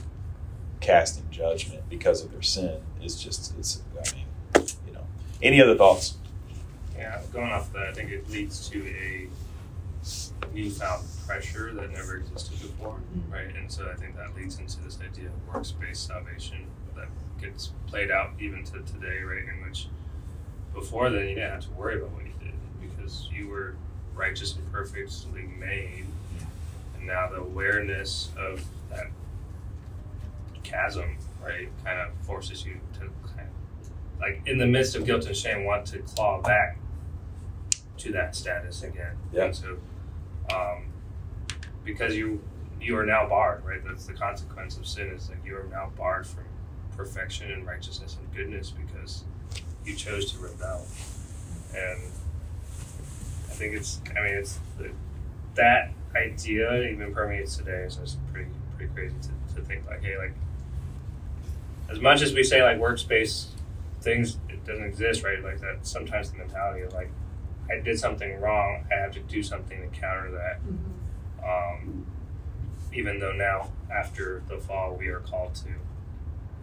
[0.80, 5.06] casting judgment because of their sin is just it's I mean, you know.
[5.42, 6.16] Any other thoughts?
[6.96, 9.28] Yeah, going off that, I think it leads to a
[10.52, 13.32] newfound pressure that never existed before, mm-hmm.
[13.32, 13.54] right?
[13.54, 17.08] And so I think that leads into this idea of works-based salvation that
[17.40, 19.44] gets played out even to today, right?
[19.44, 19.88] In which
[20.74, 23.74] before then you didn't have to worry about what you did because you were
[24.14, 26.06] righteous and perfectly made,
[26.96, 29.06] and now the awareness of that
[30.68, 35.26] chasm, right, kind of forces you to kind of, like in the midst of guilt
[35.26, 36.78] and shame, want to claw back
[37.98, 39.16] to that status again.
[39.32, 39.44] Yeah.
[39.46, 39.78] And so,
[40.54, 40.84] um,
[41.84, 42.40] because you
[42.80, 43.80] you are now barred, right?
[43.84, 46.44] That's the consequence of sin is that you are now barred from
[46.96, 49.24] perfection and righteousness and goodness because
[49.84, 50.86] you chose to rebel.
[51.74, 52.00] And
[53.48, 54.90] I think it's, I mean, it's the,
[55.54, 60.16] that idea even permeates today is just pretty pretty crazy to, to think like, hey,
[60.18, 60.34] like
[61.88, 63.48] as much as we say like works-based
[64.00, 65.42] things it doesn't exist, right?
[65.42, 67.10] Like that sometimes the mentality of like
[67.70, 70.60] I did something wrong, I have to do something to counter that.
[71.46, 72.06] Um,
[72.92, 75.68] even though now after the fall we are called to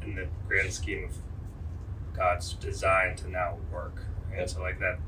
[0.04, 1.18] in the grand scheme of
[2.16, 4.04] God's design to now work.
[4.36, 5.00] And so like that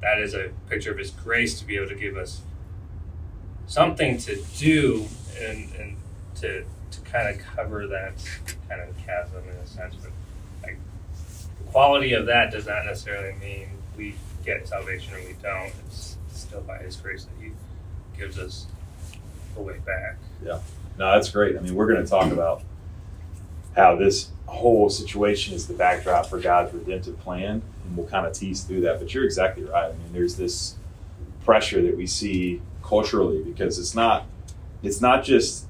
[0.00, 2.42] that is a picture of his grace to be able to give us
[3.66, 5.06] something to do
[5.40, 5.96] and, and
[6.36, 6.64] to
[7.14, 8.12] kind of cover that
[8.68, 9.94] kind of chasm in a sense.
[10.02, 10.10] But
[10.64, 10.78] like
[11.64, 15.72] the quality of that does not necessarily mean we get salvation or we don't.
[15.86, 17.52] It's still by his grace that he
[18.18, 18.66] gives us
[19.56, 20.16] a way back.
[20.44, 20.58] Yeah,
[20.98, 21.56] no, that's great.
[21.56, 22.62] I mean, we're going to talk about
[23.76, 28.32] how this whole situation is the backdrop for God's redemptive plan, and we'll kind of
[28.32, 28.98] tease through that.
[28.98, 29.86] But you're exactly right.
[29.86, 30.74] I mean, there's this
[31.44, 34.26] pressure that we see culturally because it's not
[34.82, 35.66] it's not just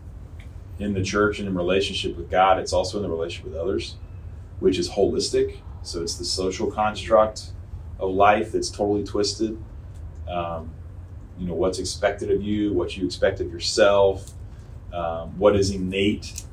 [0.78, 3.96] in the church and in relationship with God, it's also in the relationship with others,
[4.60, 5.58] which is holistic.
[5.82, 7.52] So it's the social construct
[7.98, 9.62] of life that's totally twisted.
[10.28, 10.70] Um,
[11.38, 14.32] you know, what's expected of you, what you expect of yourself,
[14.92, 16.44] um, what is innate,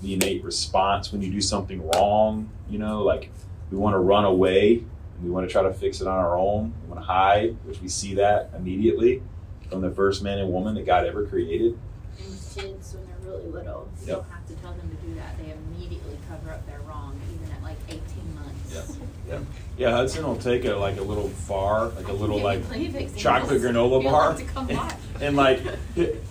[0.00, 2.50] the innate response when you do something wrong.
[2.68, 3.30] You know, like
[3.70, 4.84] we want to run away
[5.16, 6.72] and we want to try to fix it on our own.
[6.82, 9.22] We want to hide, which we see that immediately
[9.68, 11.78] from the first man and woman that God ever created.
[12.18, 14.16] And kids, they're really little, you Yep.
[14.16, 15.36] don't have to tell them to do that.
[15.38, 18.00] They immediately cover up their wrong, even at like 18
[18.34, 18.98] months.
[19.28, 19.40] Yep.
[19.76, 22.64] Yeah, Hudson will take a like a little bar, like a little Give me like
[22.66, 23.22] plenty of examples.
[23.22, 25.60] chocolate granola You'll bar, have to come and, and, like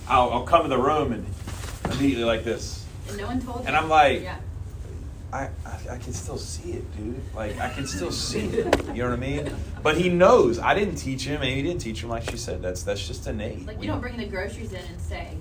[0.07, 1.25] I'll, I'll come in the room and
[1.93, 3.75] immediately like this, And no one told and.
[3.75, 4.38] I'm like, yeah.
[5.33, 7.21] I, I I can still see it, dude.
[7.36, 8.86] Like I can still see it.
[8.95, 9.53] You know what I mean?
[9.83, 10.57] But he knows.
[10.57, 12.10] I didn't teach him, and he didn't teach him.
[12.10, 13.65] Like she said, that's that's just innate.
[13.67, 15.36] Like We- you don't bring the groceries in and say,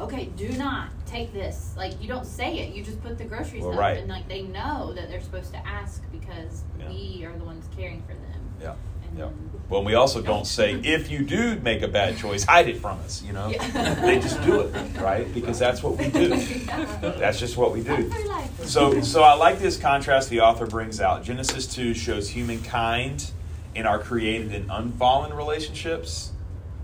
[0.00, 2.74] "Okay, do not take this." Like you don't say it.
[2.74, 3.98] You just put the groceries Well, up, right.
[3.98, 6.88] and like they know that they're supposed to ask because Yeah.
[6.88, 8.40] we are the ones caring for them.
[8.60, 8.74] Yeah.
[9.08, 9.24] And Yeah.
[9.26, 12.76] then- Well, we also don't say if you do make a bad choice, hide it
[12.80, 13.22] from us.
[13.22, 13.94] You know, Yeah.
[14.02, 15.32] they just do it, right?
[15.32, 16.28] Because that's what we do.
[17.00, 18.08] That's just what we do.
[18.08, 18.64] That's our life.
[18.66, 21.24] So, so I like this contrast the author brings out.
[21.24, 23.30] Genesis 2 shows humankind
[23.74, 26.32] in our created and unfallen relationships.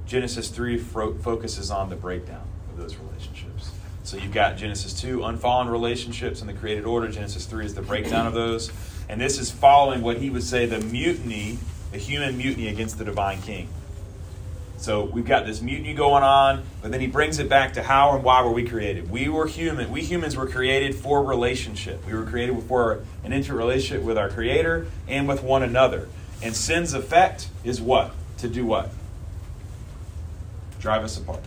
[0.06, 3.72] Genesis 3 fro- focuses on the breakdown of those relationships.
[4.02, 7.08] So you've got Genesis 2, unfallen relationships in the created order.
[7.08, 8.72] Genesis 3 is the breakdown of those.
[9.08, 11.58] And this is following what he would say the mutiny,
[11.92, 13.68] the human mutiny against the divine king.
[14.78, 18.14] So we've got this mutiny going on, but then he brings it back to how
[18.14, 19.10] and why were we created?
[19.10, 19.90] We were human.
[19.90, 22.06] We humans were created for relationship.
[22.06, 26.08] We were created for an intimate relationship with our Creator and with one another.
[26.42, 28.12] And sin's effect is what?
[28.38, 28.90] To do what?
[30.80, 31.42] Drive us apart.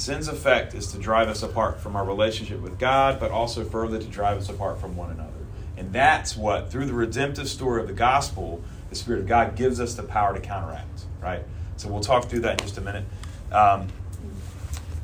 [0.00, 3.98] Sin's effect is to drive us apart from our relationship with God, but also further
[3.98, 5.30] to drive us apart from one another.
[5.76, 9.78] And that's what, through the redemptive story of the gospel, the Spirit of God gives
[9.78, 11.42] us the power to counteract, right?
[11.76, 13.04] So we'll talk through that in just a minute.
[13.52, 13.88] Um,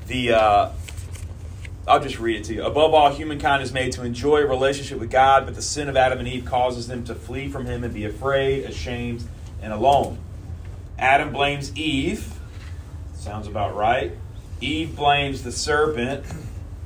[0.07, 0.73] the uh,
[1.87, 2.65] I'll just read it to you.
[2.65, 5.97] Above all, humankind is made to enjoy a relationship with God, but the sin of
[5.97, 9.25] Adam and Eve causes them to flee from Him and be afraid, ashamed,
[9.61, 10.19] and alone.
[10.99, 12.33] Adam blames Eve.
[13.15, 14.17] Sounds about right.
[14.61, 16.25] Eve blames the serpent.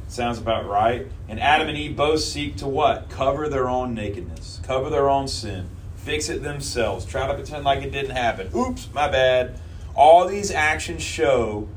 [0.08, 1.06] Sounds about right.
[1.28, 3.08] And Adam and Eve both seek to what?
[3.08, 7.84] Cover their own nakedness, cover their own sin, fix it themselves, try to pretend like
[7.84, 8.50] it didn't happen.
[8.54, 9.60] Oops, my bad.
[9.94, 11.68] All these actions show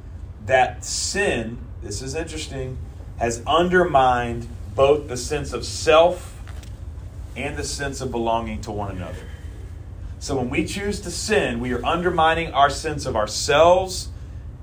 [0.45, 2.77] that sin, this is interesting,
[3.17, 6.41] has undermined both the sense of self
[7.35, 9.27] and the sense of belonging to one another.
[10.19, 14.09] So when we choose to sin, we are undermining our sense of ourselves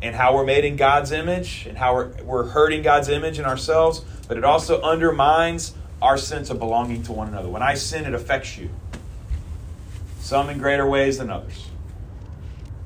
[0.02, 3.44] and how we're made in God's image and how we're, we're hurting God's image in
[3.44, 7.48] ourselves, but it also undermines our sense of belonging to one another.
[7.48, 8.70] When I sin, it affects you,
[10.18, 11.68] some in greater ways than others.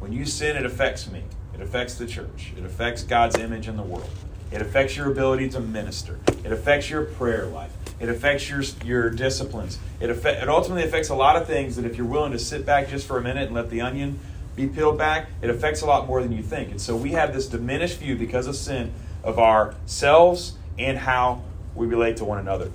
[0.00, 1.22] When you sin, it affects me.
[1.54, 2.52] It affects the church.
[2.58, 4.10] It affects God's image in the world.
[4.50, 6.18] It affects your ability to minister.
[6.44, 7.72] It affects your prayer life.
[8.00, 9.78] It affects your, your disciplines.
[10.00, 12.66] It, affect, it ultimately affects a lot of things that if you're willing to sit
[12.66, 14.18] back just for a minute and let the onion
[14.56, 16.70] be peeled back, it affects a lot more than you think.
[16.70, 18.92] And so we have this diminished view because of sin
[19.22, 21.42] of ourselves and how
[21.74, 22.70] we relate to one another.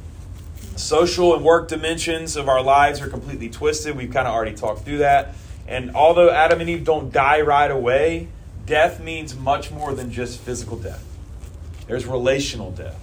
[0.76, 3.96] Social and work dimensions of our lives are completely twisted.
[3.96, 5.36] We've kind of already talked through that.
[5.68, 8.30] And although Adam and Eve don't die right away,
[8.66, 11.06] death means much more than just physical death.
[11.88, 13.00] There's relational death,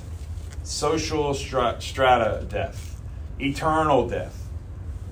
[0.63, 3.01] social strata death,
[3.41, 4.46] eternal death.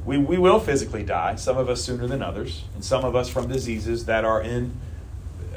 [0.04, 3.28] We, we will physically die, some of us sooner than others, and some of us
[3.28, 4.78] from diseases that are in,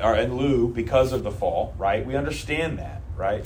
[0.02, 2.06] are in lieu because of the fall, right?
[2.06, 3.46] We understand that, right?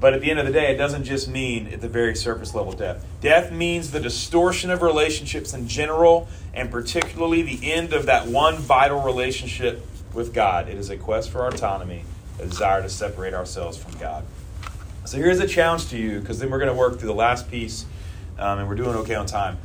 [0.00, 2.54] But at the end of the day, it doesn't just mean at the very surface
[2.54, 3.04] level death.
[3.20, 8.56] Death means the distortion of relationships in general, and particularly the end of that one
[8.56, 10.68] vital relationship with God.
[10.68, 12.04] It is a quest for autonomy,
[12.38, 14.24] a desire to separate ourselves from God.
[15.04, 17.50] So here's a challenge to you, because then we're going to work through the last
[17.50, 17.84] piece,
[18.38, 19.58] um, and we're doing okay on time.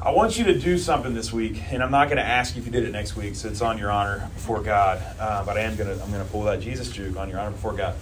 [0.00, 2.60] I want you to do something this week, and I'm not going to ask you
[2.60, 5.02] if you did it next week, so it's on your honor before God.
[5.18, 7.40] Uh, but I am going to I'm going to pull that Jesus juke on your
[7.40, 7.96] honor before God.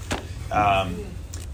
[0.53, 1.05] Um,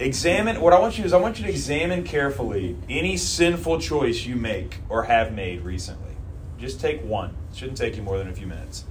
[0.00, 3.80] examine what I want you to is I want you to examine carefully any sinful
[3.80, 6.16] choice you make or have made recently.
[6.58, 7.30] Just take one.
[7.52, 8.84] It shouldn't take you more than a few minutes.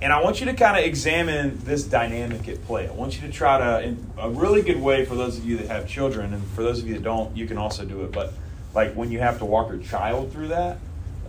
[0.00, 2.88] And I want you to kind of examine this dynamic at play.
[2.88, 5.56] I want you to try to, in a really good way for those of you
[5.58, 8.12] that have children, and for those of you that don't, you can also do it.
[8.12, 8.32] But
[8.74, 10.78] like when you have to walk your child through that,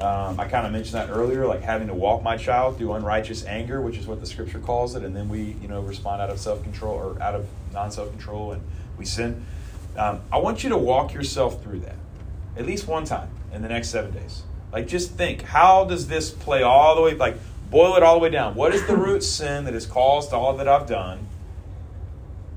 [0.01, 3.45] um, I kind of mentioned that earlier, like having to walk my child through unrighteous
[3.45, 6.29] anger, which is what the scripture calls it, and then we, you know, respond out
[6.29, 8.61] of self control or out of non self control, and
[8.97, 9.45] we sin.
[9.97, 11.95] Um, I want you to walk yourself through that
[12.59, 14.43] at least one time in the next seven days.
[14.71, 17.15] Like, just think, how does this play all the way?
[17.15, 17.37] Like,
[17.71, 18.53] boil it all the way down.
[18.53, 21.27] What is the root sin that has caused all that I've done?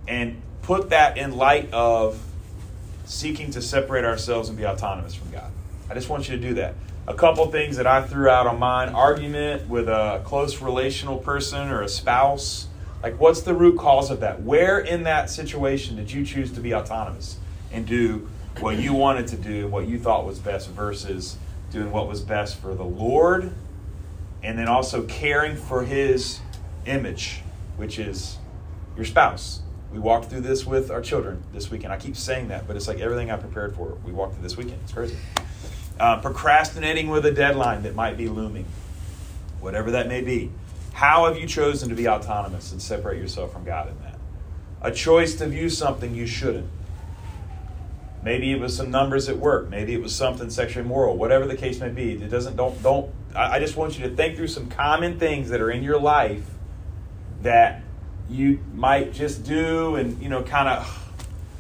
[0.07, 2.21] And put that in light of
[3.05, 5.51] seeking to separate ourselves and be autonomous from God.
[5.91, 6.75] I just want you to do that.
[7.07, 11.69] A couple things that I threw out on mine argument with a close relational person
[11.69, 12.69] or a spouse
[13.03, 14.43] like, what's the root cause of that?
[14.43, 17.39] Where in that situation did you choose to be autonomous
[17.73, 18.29] and do
[18.61, 21.37] what you wanted to do, what you thought was best, versus
[21.73, 23.53] doing what was best for the Lord
[24.43, 26.41] and then also caring for His
[26.87, 27.43] image,
[27.77, 28.37] which is
[28.95, 29.63] your spouse?
[29.93, 31.93] We walked through this with our children this weekend.
[31.93, 33.99] I keep saying that, but it's like everything I prepared for.
[34.07, 34.81] We walked through this weekend.
[34.85, 35.17] It's crazy.
[36.01, 38.65] Uh, procrastinating with a deadline that might be looming,
[39.61, 40.51] whatever that may be.
[40.95, 44.19] How have you chosen to be autonomous and separate yourself from God in that?
[44.81, 46.69] A choice to view something you shouldn't.
[48.23, 49.69] Maybe it was some numbers at work.
[49.69, 51.17] Maybe it was something sexually immoral.
[51.17, 52.57] Whatever the case may be, it doesn't.
[52.57, 53.13] Don't don't.
[53.35, 55.99] I, I just want you to think through some common things that are in your
[55.99, 56.45] life
[57.43, 57.83] that
[58.31, 60.99] you might just do, and you know, kind of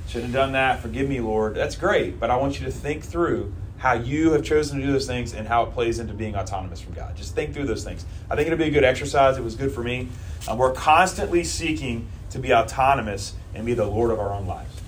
[0.09, 0.81] should have done that.
[0.81, 1.55] Forgive me, Lord.
[1.55, 4.93] That's great, but I want you to think through how you have chosen to do
[4.93, 7.17] those things and how it plays into being autonomous from God.
[7.17, 8.07] Just think through those things.
[8.31, 9.37] I think it'll be a good exercise.
[9.37, 10.09] It was good for me.
[10.47, 14.81] Um, we're constantly seeking to be autonomous and be the Lord of our own lives.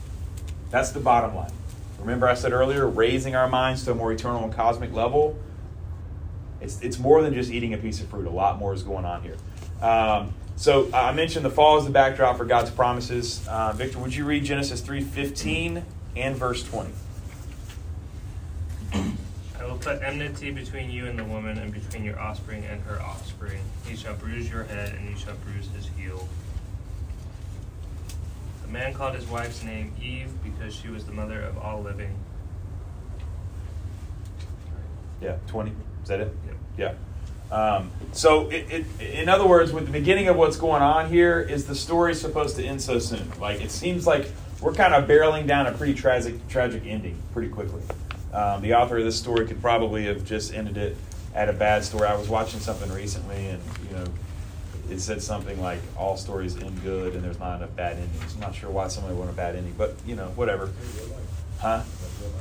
[0.71, 1.51] That's the bottom line.
[1.99, 5.39] Remember, I said earlier, raising our minds to a more eternal and cosmic level.
[6.61, 8.27] It's, it's more than just eating a piece of fruit.
[8.27, 9.37] A lot more is going on here.
[9.83, 13.47] Um, so I mentioned the fall is the backdrop for God's promises.
[13.49, 15.83] Uh, Victor, would you read Genesis 3.15
[16.17, 16.93] and verse 20?
[19.61, 23.01] I will put enmity between you and the woman, and between your offspring and her
[23.01, 23.61] offspring.
[23.87, 26.29] He shall bruise your head, and you shall bruise his heel.
[28.63, 32.15] The man called his wife's name Eve because she was the mother of all living.
[35.21, 35.73] Yeah, 20.
[36.03, 36.35] Is that it?
[36.47, 36.57] Yep.
[36.77, 36.95] Yeah.
[37.55, 41.41] Um, so, it, it, in other words, with the beginning of what's going on here,
[41.41, 43.31] is the story supposed to end so soon?
[43.39, 44.29] Like, it seems like
[44.61, 47.83] we're kind of barreling down a pretty tragic, tragic ending pretty quickly.
[48.33, 50.97] Um, the author of this story could probably have just ended it
[51.33, 52.09] at a bad story.
[52.09, 54.05] I was watching something recently, and you know,
[54.91, 58.35] it said something like all stories end good, and there's not enough bad endings.
[58.35, 60.71] I'm not sure why somebody would want a bad ending, but you know, whatever.
[61.61, 61.83] Huh?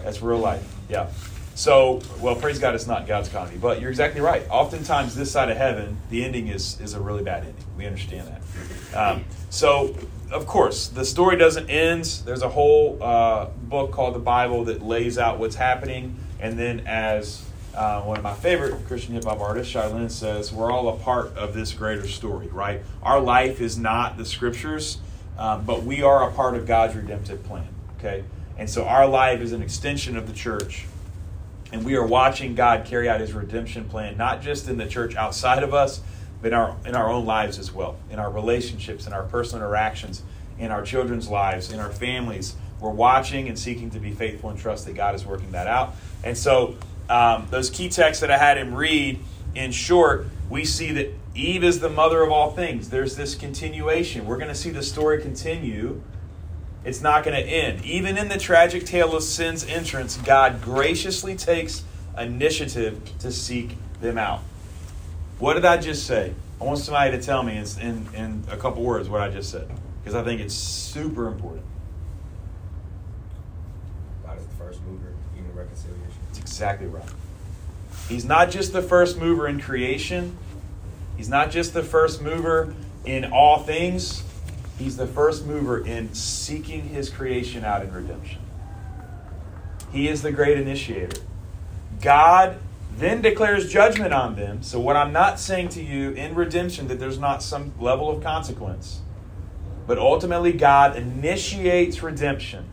[0.04, 0.68] That's real life.
[0.90, 1.10] Yeah.
[1.56, 4.44] So, well, praise God, it's not God's economy, but you're exactly right.
[4.50, 7.66] Oftentimes, this side of heaven, the ending is is a really bad ending.
[7.78, 8.98] We understand that.
[8.98, 9.96] Um, so,
[10.32, 12.06] of course, the story doesn't end.
[12.26, 16.18] There's a whole uh, book called the Bible that lays out what's happening.
[16.40, 17.46] And then, as
[17.76, 20.98] uh, one of my favorite Christian hip hop artists, Shai Linne, says, we're all a
[20.98, 22.82] part of this greater story, right?
[23.02, 24.98] Our life is not the scriptures,
[25.38, 28.24] um, but we are a part of God's redemptive plan, okay?
[28.58, 30.86] And so our life is an extension of the church.
[31.74, 35.16] And we are watching God carry out his redemption plan, not just in the church
[35.16, 36.02] outside of us,
[36.40, 39.66] but in our in our own lives as well, in our relationships, in our personal
[39.66, 40.22] interactions,
[40.60, 42.56] in our children's lives, in our families.
[42.80, 45.96] We're watching and seeking to be faithful and trust that God is working that out.
[46.24, 46.76] And so,
[47.10, 49.20] um, those key texts that I had him read,
[49.56, 52.92] in short, we see that Eve is the mother of all things.
[52.92, 54.28] There's this continuation.
[54.28, 56.04] We're going to see the story continue.
[56.86, 57.86] It's not going to end.
[57.86, 61.84] Even in the tragic tale of sin's entrance, God graciously takes
[62.18, 64.42] initiative to seek them out.
[65.40, 66.34] What did I just say?
[66.60, 69.70] I want somebody to tell me in, in a couple words what I just said,
[70.02, 71.66] because I think it's super important.
[74.26, 76.14] God is the first mover in reconciliation.
[76.28, 77.10] That's exactly right.
[78.08, 80.38] He's not just the first mover in creation,
[81.18, 82.74] he's not just the first mover
[83.06, 84.24] in all things,
[84.84, 88.40] he's the first mover in seeking his creation out in redemption.
[89.92, 91.22] He is the great initiator.
[92.02, 92.58] God
[92.98, 94.62] then declares judgment on them.
[94.62, 98.22] So, what I'm not saying to you in redemption that there's not some level of
[98.22, 99.00] consequence,
[99.88, 102.66] but ultimately, God initiates redemption.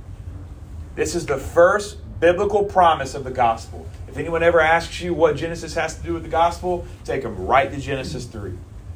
[0.97, 3.87] This is the first biblical promise of the gospel.
[4.09, 7.47] If anyone ever asks you what Genesis has to do with the gospel, take them
[7.47, 8.53] right to Genesis 3.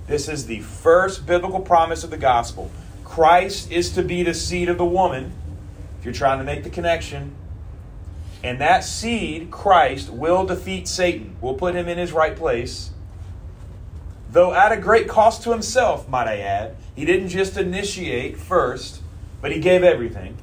[0.07, 2.71] This is the first biblical promise of the gospel.
[3.15, 5.33] Christ is to be the seed of the woman.
[6.01, 7.37] If you're trying to make the connection,
[8.43, 12.91] and that seed, Christ, will defeat Satan, will put him in his right place.
[14.33, 16.75] Though at a great cost to himself, might I add.
[16.97, 19.01] He didn't just initiate first,
[19.41, 20.37] but he gave everything.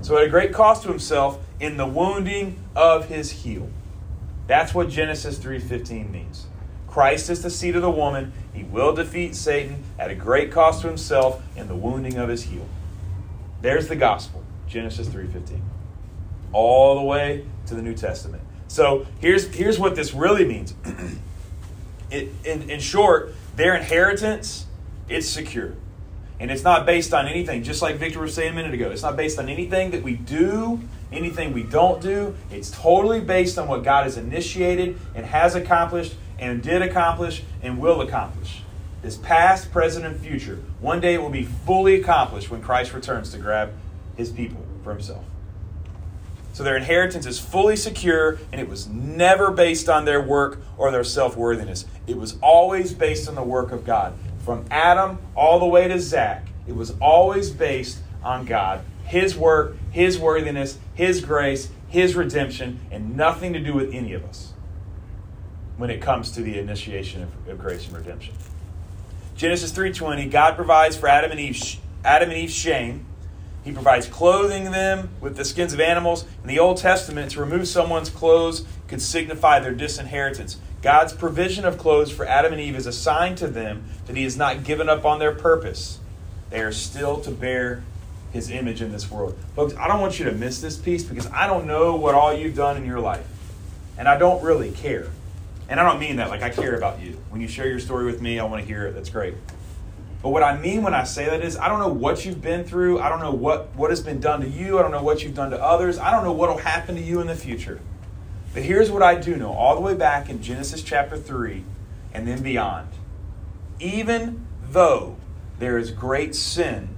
[0.00, 3.70] So at a great cost to himself in the wounding of his heel.
[4.48, 6.46] That's what Genesis 3:15 means.
[6.88, 8.32] Christ is the seed of the woman.
[8.52, 12.44] He will defeat Satan at a great cost to himself in the wounding of his
[12.44, 12.66] heel.
[13.60, 15.60] There's the gospel, Genesis 3:15
[16.52, 18.42] all the way to the New Testament.
[18.68, 20.74] So here's, here's what this really means.
[22.10, 24.66] it, in, in short, their inheritance,
[25.08, 25.74] it's secure.
[26.40, 28.90] And it's not based on anything, just like Victor was saying a minute ago.
[28.90, 30.80] It's not based on anything that we do,
[31.12, 32.34] anything we don't do.
[32.50, 37.78] It's totally based on what God has initiated and has accomplished and did accomplish and
[37.78, 38.62] will accomplish.
[39.00, 40.58] This past, present, and future.
[40.80, 43.72] One day it will be fully accomplished when Christ returns to grab
[44.16, 45.24] his people for himself.
[46.52, 50.90] So their inheritance is fully secure, and it was never based on their work or
[50.90, 51.86] their self worthiness.
[52.08, 54.14] It was always based on the work of God.
[54.44, 59.76] From Adam all the way to Zach, it was always based on God, His work,
[59.92, 64.51] His worthiness, His grace, His redemption, and nothing to do with any of us
[65.76, 68.34] when it comes to the initiation of, of grace and redemption.
[69.36, 73.06] Genesis 3:20, God provides for Adam and Eve Adam and Eve's shame
[73.62, 76.24] he provides clothing them with the skins of animals.
[76.42, 80.58] In the Old Testament, to remove someone's clothes could signify their disinheritance.
[80.82, 84.24] God's provision of clothes for Adam and Eve is a sign to them that He
[84.24, 86.00] has not given up on their purpose.
[86.50, 87.84] They are still to bear
[88.32, 89.38] His image in this world.
[89.54, 92.34] Folks, I don't want you to miss this piece because I don't know what all
[92.34, 93.26] you've done in your life.
[93.96, 95.06] And I don't really care.
[95.72, 97.18] And I don't mean that like I care about you.
[97.30, 98.92] When you share your story with me, I want to hear it.
[98.92, 99.32] That's great.
[100.22, 102.64] But what I mean when I say that is, I don't know what you've been
[102.64, 103.00] through.
[103.00, 104.78] I don't know what, what has been done to you.
[104.78, 105.98] I don't know what you've done to others.
[105.98, 107.80] I don't know what will happen to you in the future.
[108.52, 111.64] But here's what I do know all the way back in Genesis chapter 3
[112.12, 112.88] and then beyond.
[113.80, 115.16] Even though
[115.58, 116.90] there is great sin,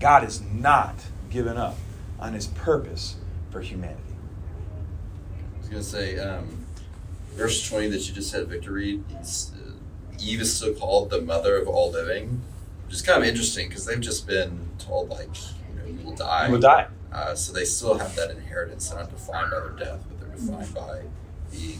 [0.00, 0.94] God has not
[1.28, 1.76] given up
[2.18, 3.16] on his purpose
[3.50, 4.00] for humanity.
[5.56, 6.63] I was going to say, um,
[7.36, 9.52] verse 20 that you just had Victor read, he's
[10.24, 12.42] Eve is still called the mother of all living,
[12.86, 15.28] which is kind of interesting because they've just been told like
[15.68, 16.46] you know you will die.
[16.46, 16.86] You will die.
[17.12, 18.88] Uh, so they still have that inheritance.
[18.88, 21.02] They're not defined by their death, but they're defined by
[21.52, 21.78] being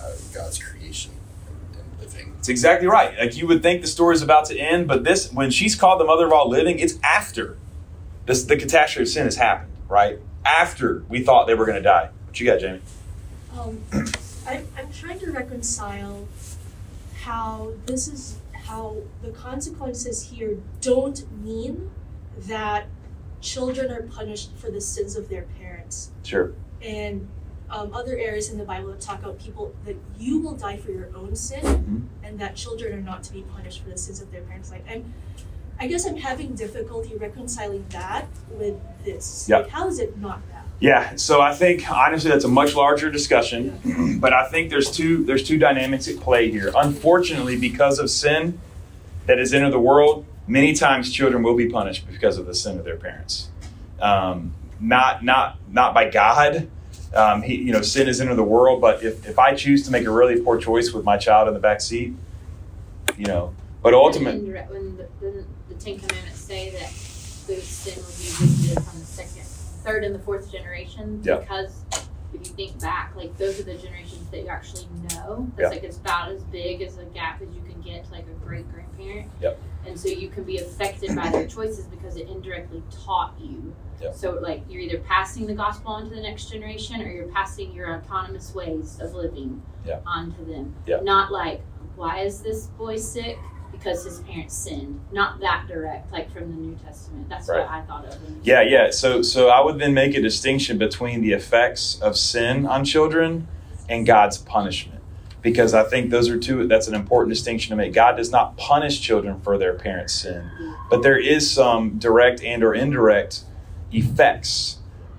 [0.00, 1.12] uh, God's creation
[1.74, 2.34] and living.
[2.38, 3.18] It's exactly right.
[3.18, 6.00] Like you would think the story is about to end, but this when she's called
[6.00, 7.56] the mother of all living, it's after
[8.26, 9.72] this the catastrophe of sin has happened.
[9.88, 12.10] Right after we thought they were going to die.
[12.26, 12.80] What you got, Jamie?
[13.58, 13.82] Um,
[14.46, 16.28] I, I'm trying to reconcile
[17.22, 21.90] how this is how the consequences here don't mean
[22.38, 22.86] that
[23.40, 26.10] children are punished for the sins of their parents.
[26.22, 26.52] Sure.
[26.82, 27.28] And
[27.70, 30.90] um, other areas in the Bible that talk about people that you will die for
[30.90, 31.98] your own sin, mm-hmm.
[32.24, 34.70] and that children are not to be punished for the sins of their parents.
[34.70, 35.12] Like, I'm,
[35.78, 39.46] I guess I'm having difficulty reconciling that with this.
[39.48, 39.58] Yeah.
[39.58, 40.59] Like, how is it not that?
[40.80, 45.24] Yeah, so I think honestly that's a much larger discussion, but I think there's two
[45.24, 46.72] there's two dynamics at play here.
[46.74, 48.58] Unfortunately, because of sin
[49.26, 52.78] that has entered the world, many times children will be punished because of the sin
[52.78, 53.48] of their parents.
[54.00, 56.68] Um, not not not by God.
[57.14, 59.90] Um, he, you know, sin is entered the world, but if, if I choose to
[59.90, 62.14] make a really poor choice with my child in the back seat,
[63.18, 63.52] you know.
[63.82, 66.88] But ultimately, Indirect- When the, the, the Ten Commandments say that
[67.46, 68.89] the sin will be visited from the second,
[69.80, 71.36] third, and the fourth generation, Yeah.
[71.38, 71.84] because
[72.32, 75.48] if you think back, like those are the generations that you actually know.
[75.56, 75.68] That's Yeah.
[75.68, 78.44] like it's about as big as a gap as you can get to like a
[78.46, 79.30] great grandparent.
[79.40, 79.58] Yep.
[79.86, 83.74] And so you can be affected by their choices because it indirectly taught you.
[84.00, 84.14] Yep.
[84.14, 87.72] So like you're either passing the gospel on to the next generation or you're passing
[87.72, 90.00] your autonomous ways of living Yeah.
[90.06, 90.74] onto them.
[90.86, 91.00] Yeah.
[91.00, 91.62] Not like,
[91.96, 93.38] why is this boy sick?
[93.82, 95.00] Because his parents sinned.
[95.10, 97.28] Not that direct, like from the New Testament.
[97.30, 97.60] That's Right.
[97.60, 98.16] what I thought of.
[98.42, 98.90] yeah, yeah.
[98.90, 103.48] So, so I would then make a distinction between the effects of sin on children
[103.88, 105.00] and God's punishment,
[105.42, 106.66] because I think those are two.
[106.68, 107.92] That's an important distinction to make.
[107.94, 110.50] God does not punish children for their parents' sin,
[110.90, 113.44] but there is some direct and or indirect
[113.92, 114.76] effects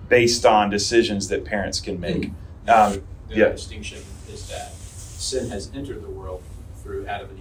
[0.08, 2.32] based on decisions that parents can make.
[2.68, 3.50] Um, The yeah.
[3.50, 4.00] distinction
[4.32, 6.44] is that sin has entered the world
[6.84, 7.41] through Adam and Eve,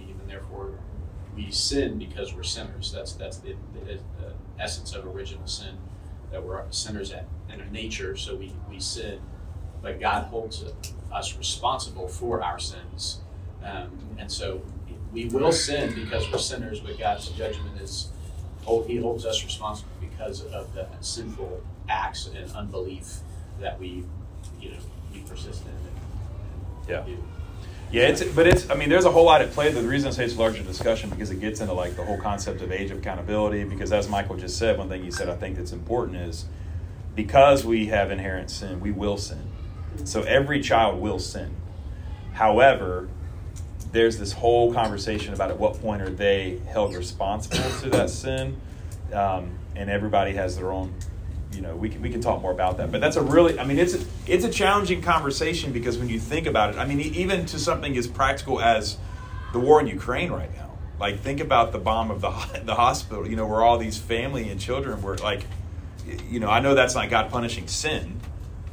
[1.45, 2.91] we sin because we're sinners.
[2.91, 5.77] That's that's the, the, the essence of original sin,
[6.31, 9.19] that we're sinners at in our nature, so we, we sin.
[9.81, 10.63] But God holds
[11.11, 13.21] us responsible for our sins,
[13.63, 14.61] um, and so
[15.11, 16.79] we will sin because we're sinners.
[16.79, 18.09] But God's judgment is,
[18.63, 23.17] hold, He holds us responsible because of the sinful acts and unbelief
[23.59, 24.03] that we,
[24.59, 24.77] you know,
[25.13, 25.71] we persist in.
[26.91, 27.01] Yeah.
[27.01, 27.17] do.
[27.91, 29.69] Yeah, it's but it's I mean there's a whole lot at play.
[29.69, 32.17] The reason I say it's a larger discussion because it gets into like the whole
[32.17, 33.65] concept of age of accountability.
[33.65, 36.45] Because as Michael just said, one thing he said I think that's important is
[37.15, 39.49] because we have inherent sin, we will sin.
[40.05, 41.53] So every child will sin.
[42.33, 43.09] However,
[43.91, 48.59] there's this whole conversation about at what point are they held responsible to that sin,
[49.11, 50.93] um, and everybody has their own.
[51.61, 53.65] You know, we can we can talk more about that, but that's a really, I
[53.65, 56.99] mean, it's a, it's a challenging conversation because when you think about it, I mean,
[56.99, 58.97] even to something as practical as
[59.53, 60.71] the war in Ukraine right now.
[60.99, 63.29] Like, think about the bomb of the the hospital.
[63.29, 65.45] You know, where all these family and children were like,
[66.27, 68.19] you know, I know that's not God punishing sin,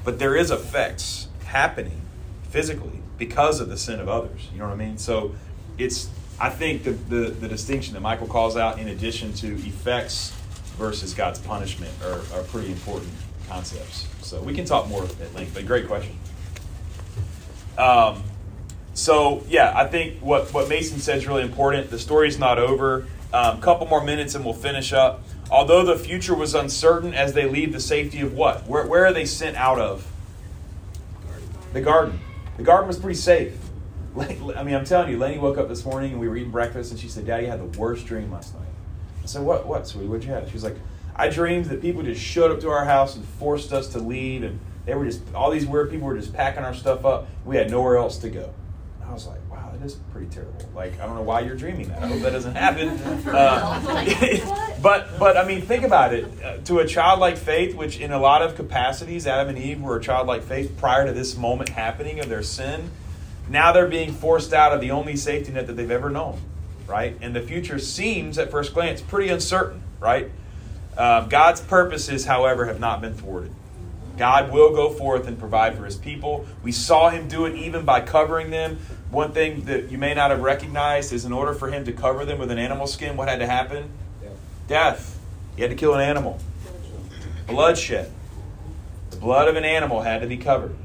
[0.03, 2.01] but there is effects happening
[2.45, 4.49] physically because of the sin of others.
[4.51, 4.97] You know what I mean?
[4.97, 5.35] So
[5.77, 6.09] it's
[6.41, 10.33] I think the, the, the distinction that Michael calls out in addition to effects
[10.79, 13.11] versus God's punishment are, are pretty important
[13.49, 14.07] concepts.
[14.23, 16.17] So we can talk more at length, but great question.
[17.77, 18.23] Um,
[18.95, 21.91] so yeah, I think what, what Mason said is really important.
[21.91, 23.07] The story's not over.
[23.33, 25.23] A um, couple more minutes and we'll finish up.
[25.51, 28.67] Although the future was uncertain as they leave the safety of what?
[28.67, 30.07] Where, where are they sent out of?
[31.73, 32.21] The garden.
[32.57, 33.55] The garden was pretty safe.
[34.19, 36.91] I mean, I'm telling you, Lenny woke up this morning and we were eating breakfast
[36.91, 38.69] and she said, Daddy, had the worst dream last night.
[39.29, 40.09] Said, What, what, sweetie?
[40.09, 40.47] What'd you have?
[40.49, 40.77] She was like,
[41.15, 44.43] I dreamed that people just showed up to our house and forced us to leave
[44.43, 47.27] and they were just, all these weird people were just packing our stuff up.
[47.45, 48.55] We had nowhere else to go.
[49.01, 50.67] And I was like, Wow, that is pretty terrible.
[50.75, 52.03] Like, I don't know why you're dreaming that.
[52.03, 52.89] I hope that doesn't happen.
[53.29, 56.27] Uh, but, but I mean, think about it.
[56.43, 59.97] Uh, to a childlike faith, which in a lot of capacities, Adam and Eve were
[59.97, 62.91] a childlike faith prior to this moment happening of their sin.
[63.49, 66.41] Now they're being forced out of the only safety net that they've ever known,
[66.89, 67.17] right?
[67.21, 70.31] And the future seems, at first glance, pretty uncertain, right?
[70.97, 73.53] Uh, God's purposes, however, have not been thwarted.
[74.17, 76.47] God will go forth and provide for his people.
[76.65, 78.81] We saw him do it even by covering them.
[79.11, 82.25] One thing that you may not have recognized is in order for him to cover
[82.25, 83.91] them with an animal skin, what had to happen?
[84.23, 84.31] Yeah.
[84.67, 85.21] Death.
[85.55, 86.41] He had to kill an animal.
[87.47, 88.11] Bloodshed.
[89.11, 90.77] The blood of an animal had to be covered.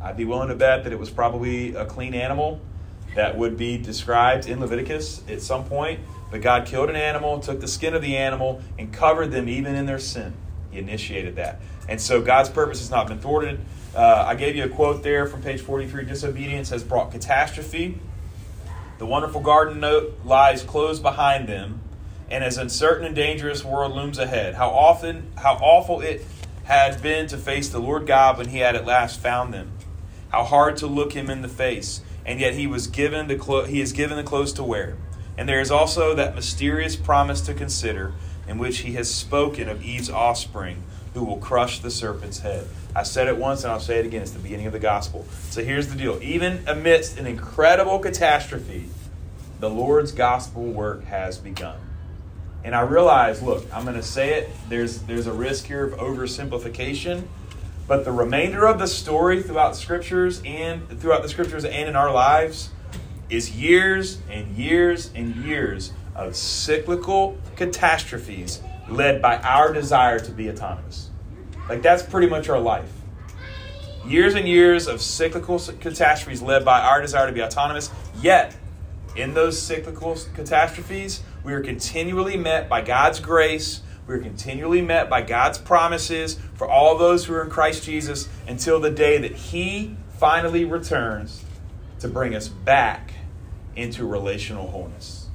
[0.00, 2.60] I'd be willing to bet that it was probably a clean animal
[3.14, 6.00] that would be described in Leviticus at some point.
[6.30, 9.74] But God killed an animal, took the skin of the animal, and covered them even
[9.74, 10.34] in their sin.
[10.70, 11.60] He initiated that.
[11.88, 13.60] And so God's purpose has not been thwarted.
[13.94, 17.98] Uh, I gave you a quote there from page 43 Disobedience has brought catastrophe.
[18.98, 21.80] The wonderful garden note lies closed behind them,
[22.30, 24.54] and as uncertain and dangerous world looms ahead.
[24.54, 26.26] How often, how awful it
[26.64, 29.72] had been to face the Lord God when He had at last found them.
[30.28, 33.64] How hard to look Him in the face, and yet He was given the clo-
[33.64, 34.96] He is given the clothes to wear.
[35.36, 38.12] And there is also that mysterious promise to consider,
[38.46, 40.82] in which He has spoken of Eve's offspring,
[41.14, 42.68] who will crush the serpent's head.
[42.94, 44.22] I said it once and I'll say it again.
[44.22, 45.26] It's the beginning of the gospel.
[45.48, 46.18] So here's the deal.
[46.22, 48.90] Even amidst an incredible catastrophe,
[49.58, 51.78] the Lord's gospel work has begun.
[52.62, 54.50] And I realize, look, I'm going to say it.
[54.68, 57.24] There's there's a risk here of oversimplification,
[57.88, 62.12] but the remainder of the story throughout scriptures and throughout the scriptures and in our
[62.12, 62.68] lives
[63.30, 70.50] is years and years and years of cyclical catastrophes led by our desire to be
[70.50, 71.10] autonomous.
[71.68, 72.92] Like that's pretty much our life.
[74.06, 78.56] Years and years of cyclical catastrophes led by our desire to be autonomous, yet
[79.16, 83.80] in those cyclical catastrophes, we are continually met by God's grace.
[84.08, 88.26] We are continually met by God's promises for all those who are in Christ Jesus
[88.46, 91.44] until the day that He finally returns
[92.00, 93.12] to bring us back
[93.76, 95.26] into relational wholeness.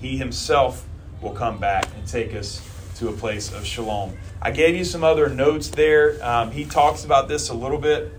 [0.00, 0.86] He Himself
[1.20, 2.62] will come back and take us
[2.98, 4.16] to a place of shalom.
[4.40, 6.24] I gave you some other notes there.
[6.24, 8.12] Um, he talks about this a little bit.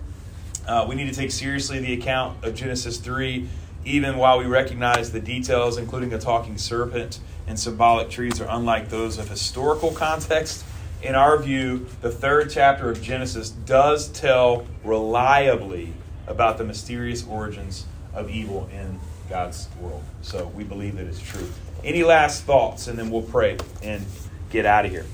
[0.68, 3.48] Uh, we need to take seriously the account of Genesis 3,
[3.86, 8.90] even while we recognize the details, including a talking serpent and symbolic trees, are unlike
[8.90, 10.66] those of historical context.
[11.02, 15.94] In our view, the third chapter of Genesis does tell reliably
[16.28, 20.04] about the mysterious origins of evil in God's world.
[20.22, 21.48] So we believe that it's true.
[21.84, 24.04] Any last thoughts, and then we'll pray and
[24.50, 25.06] get out of here.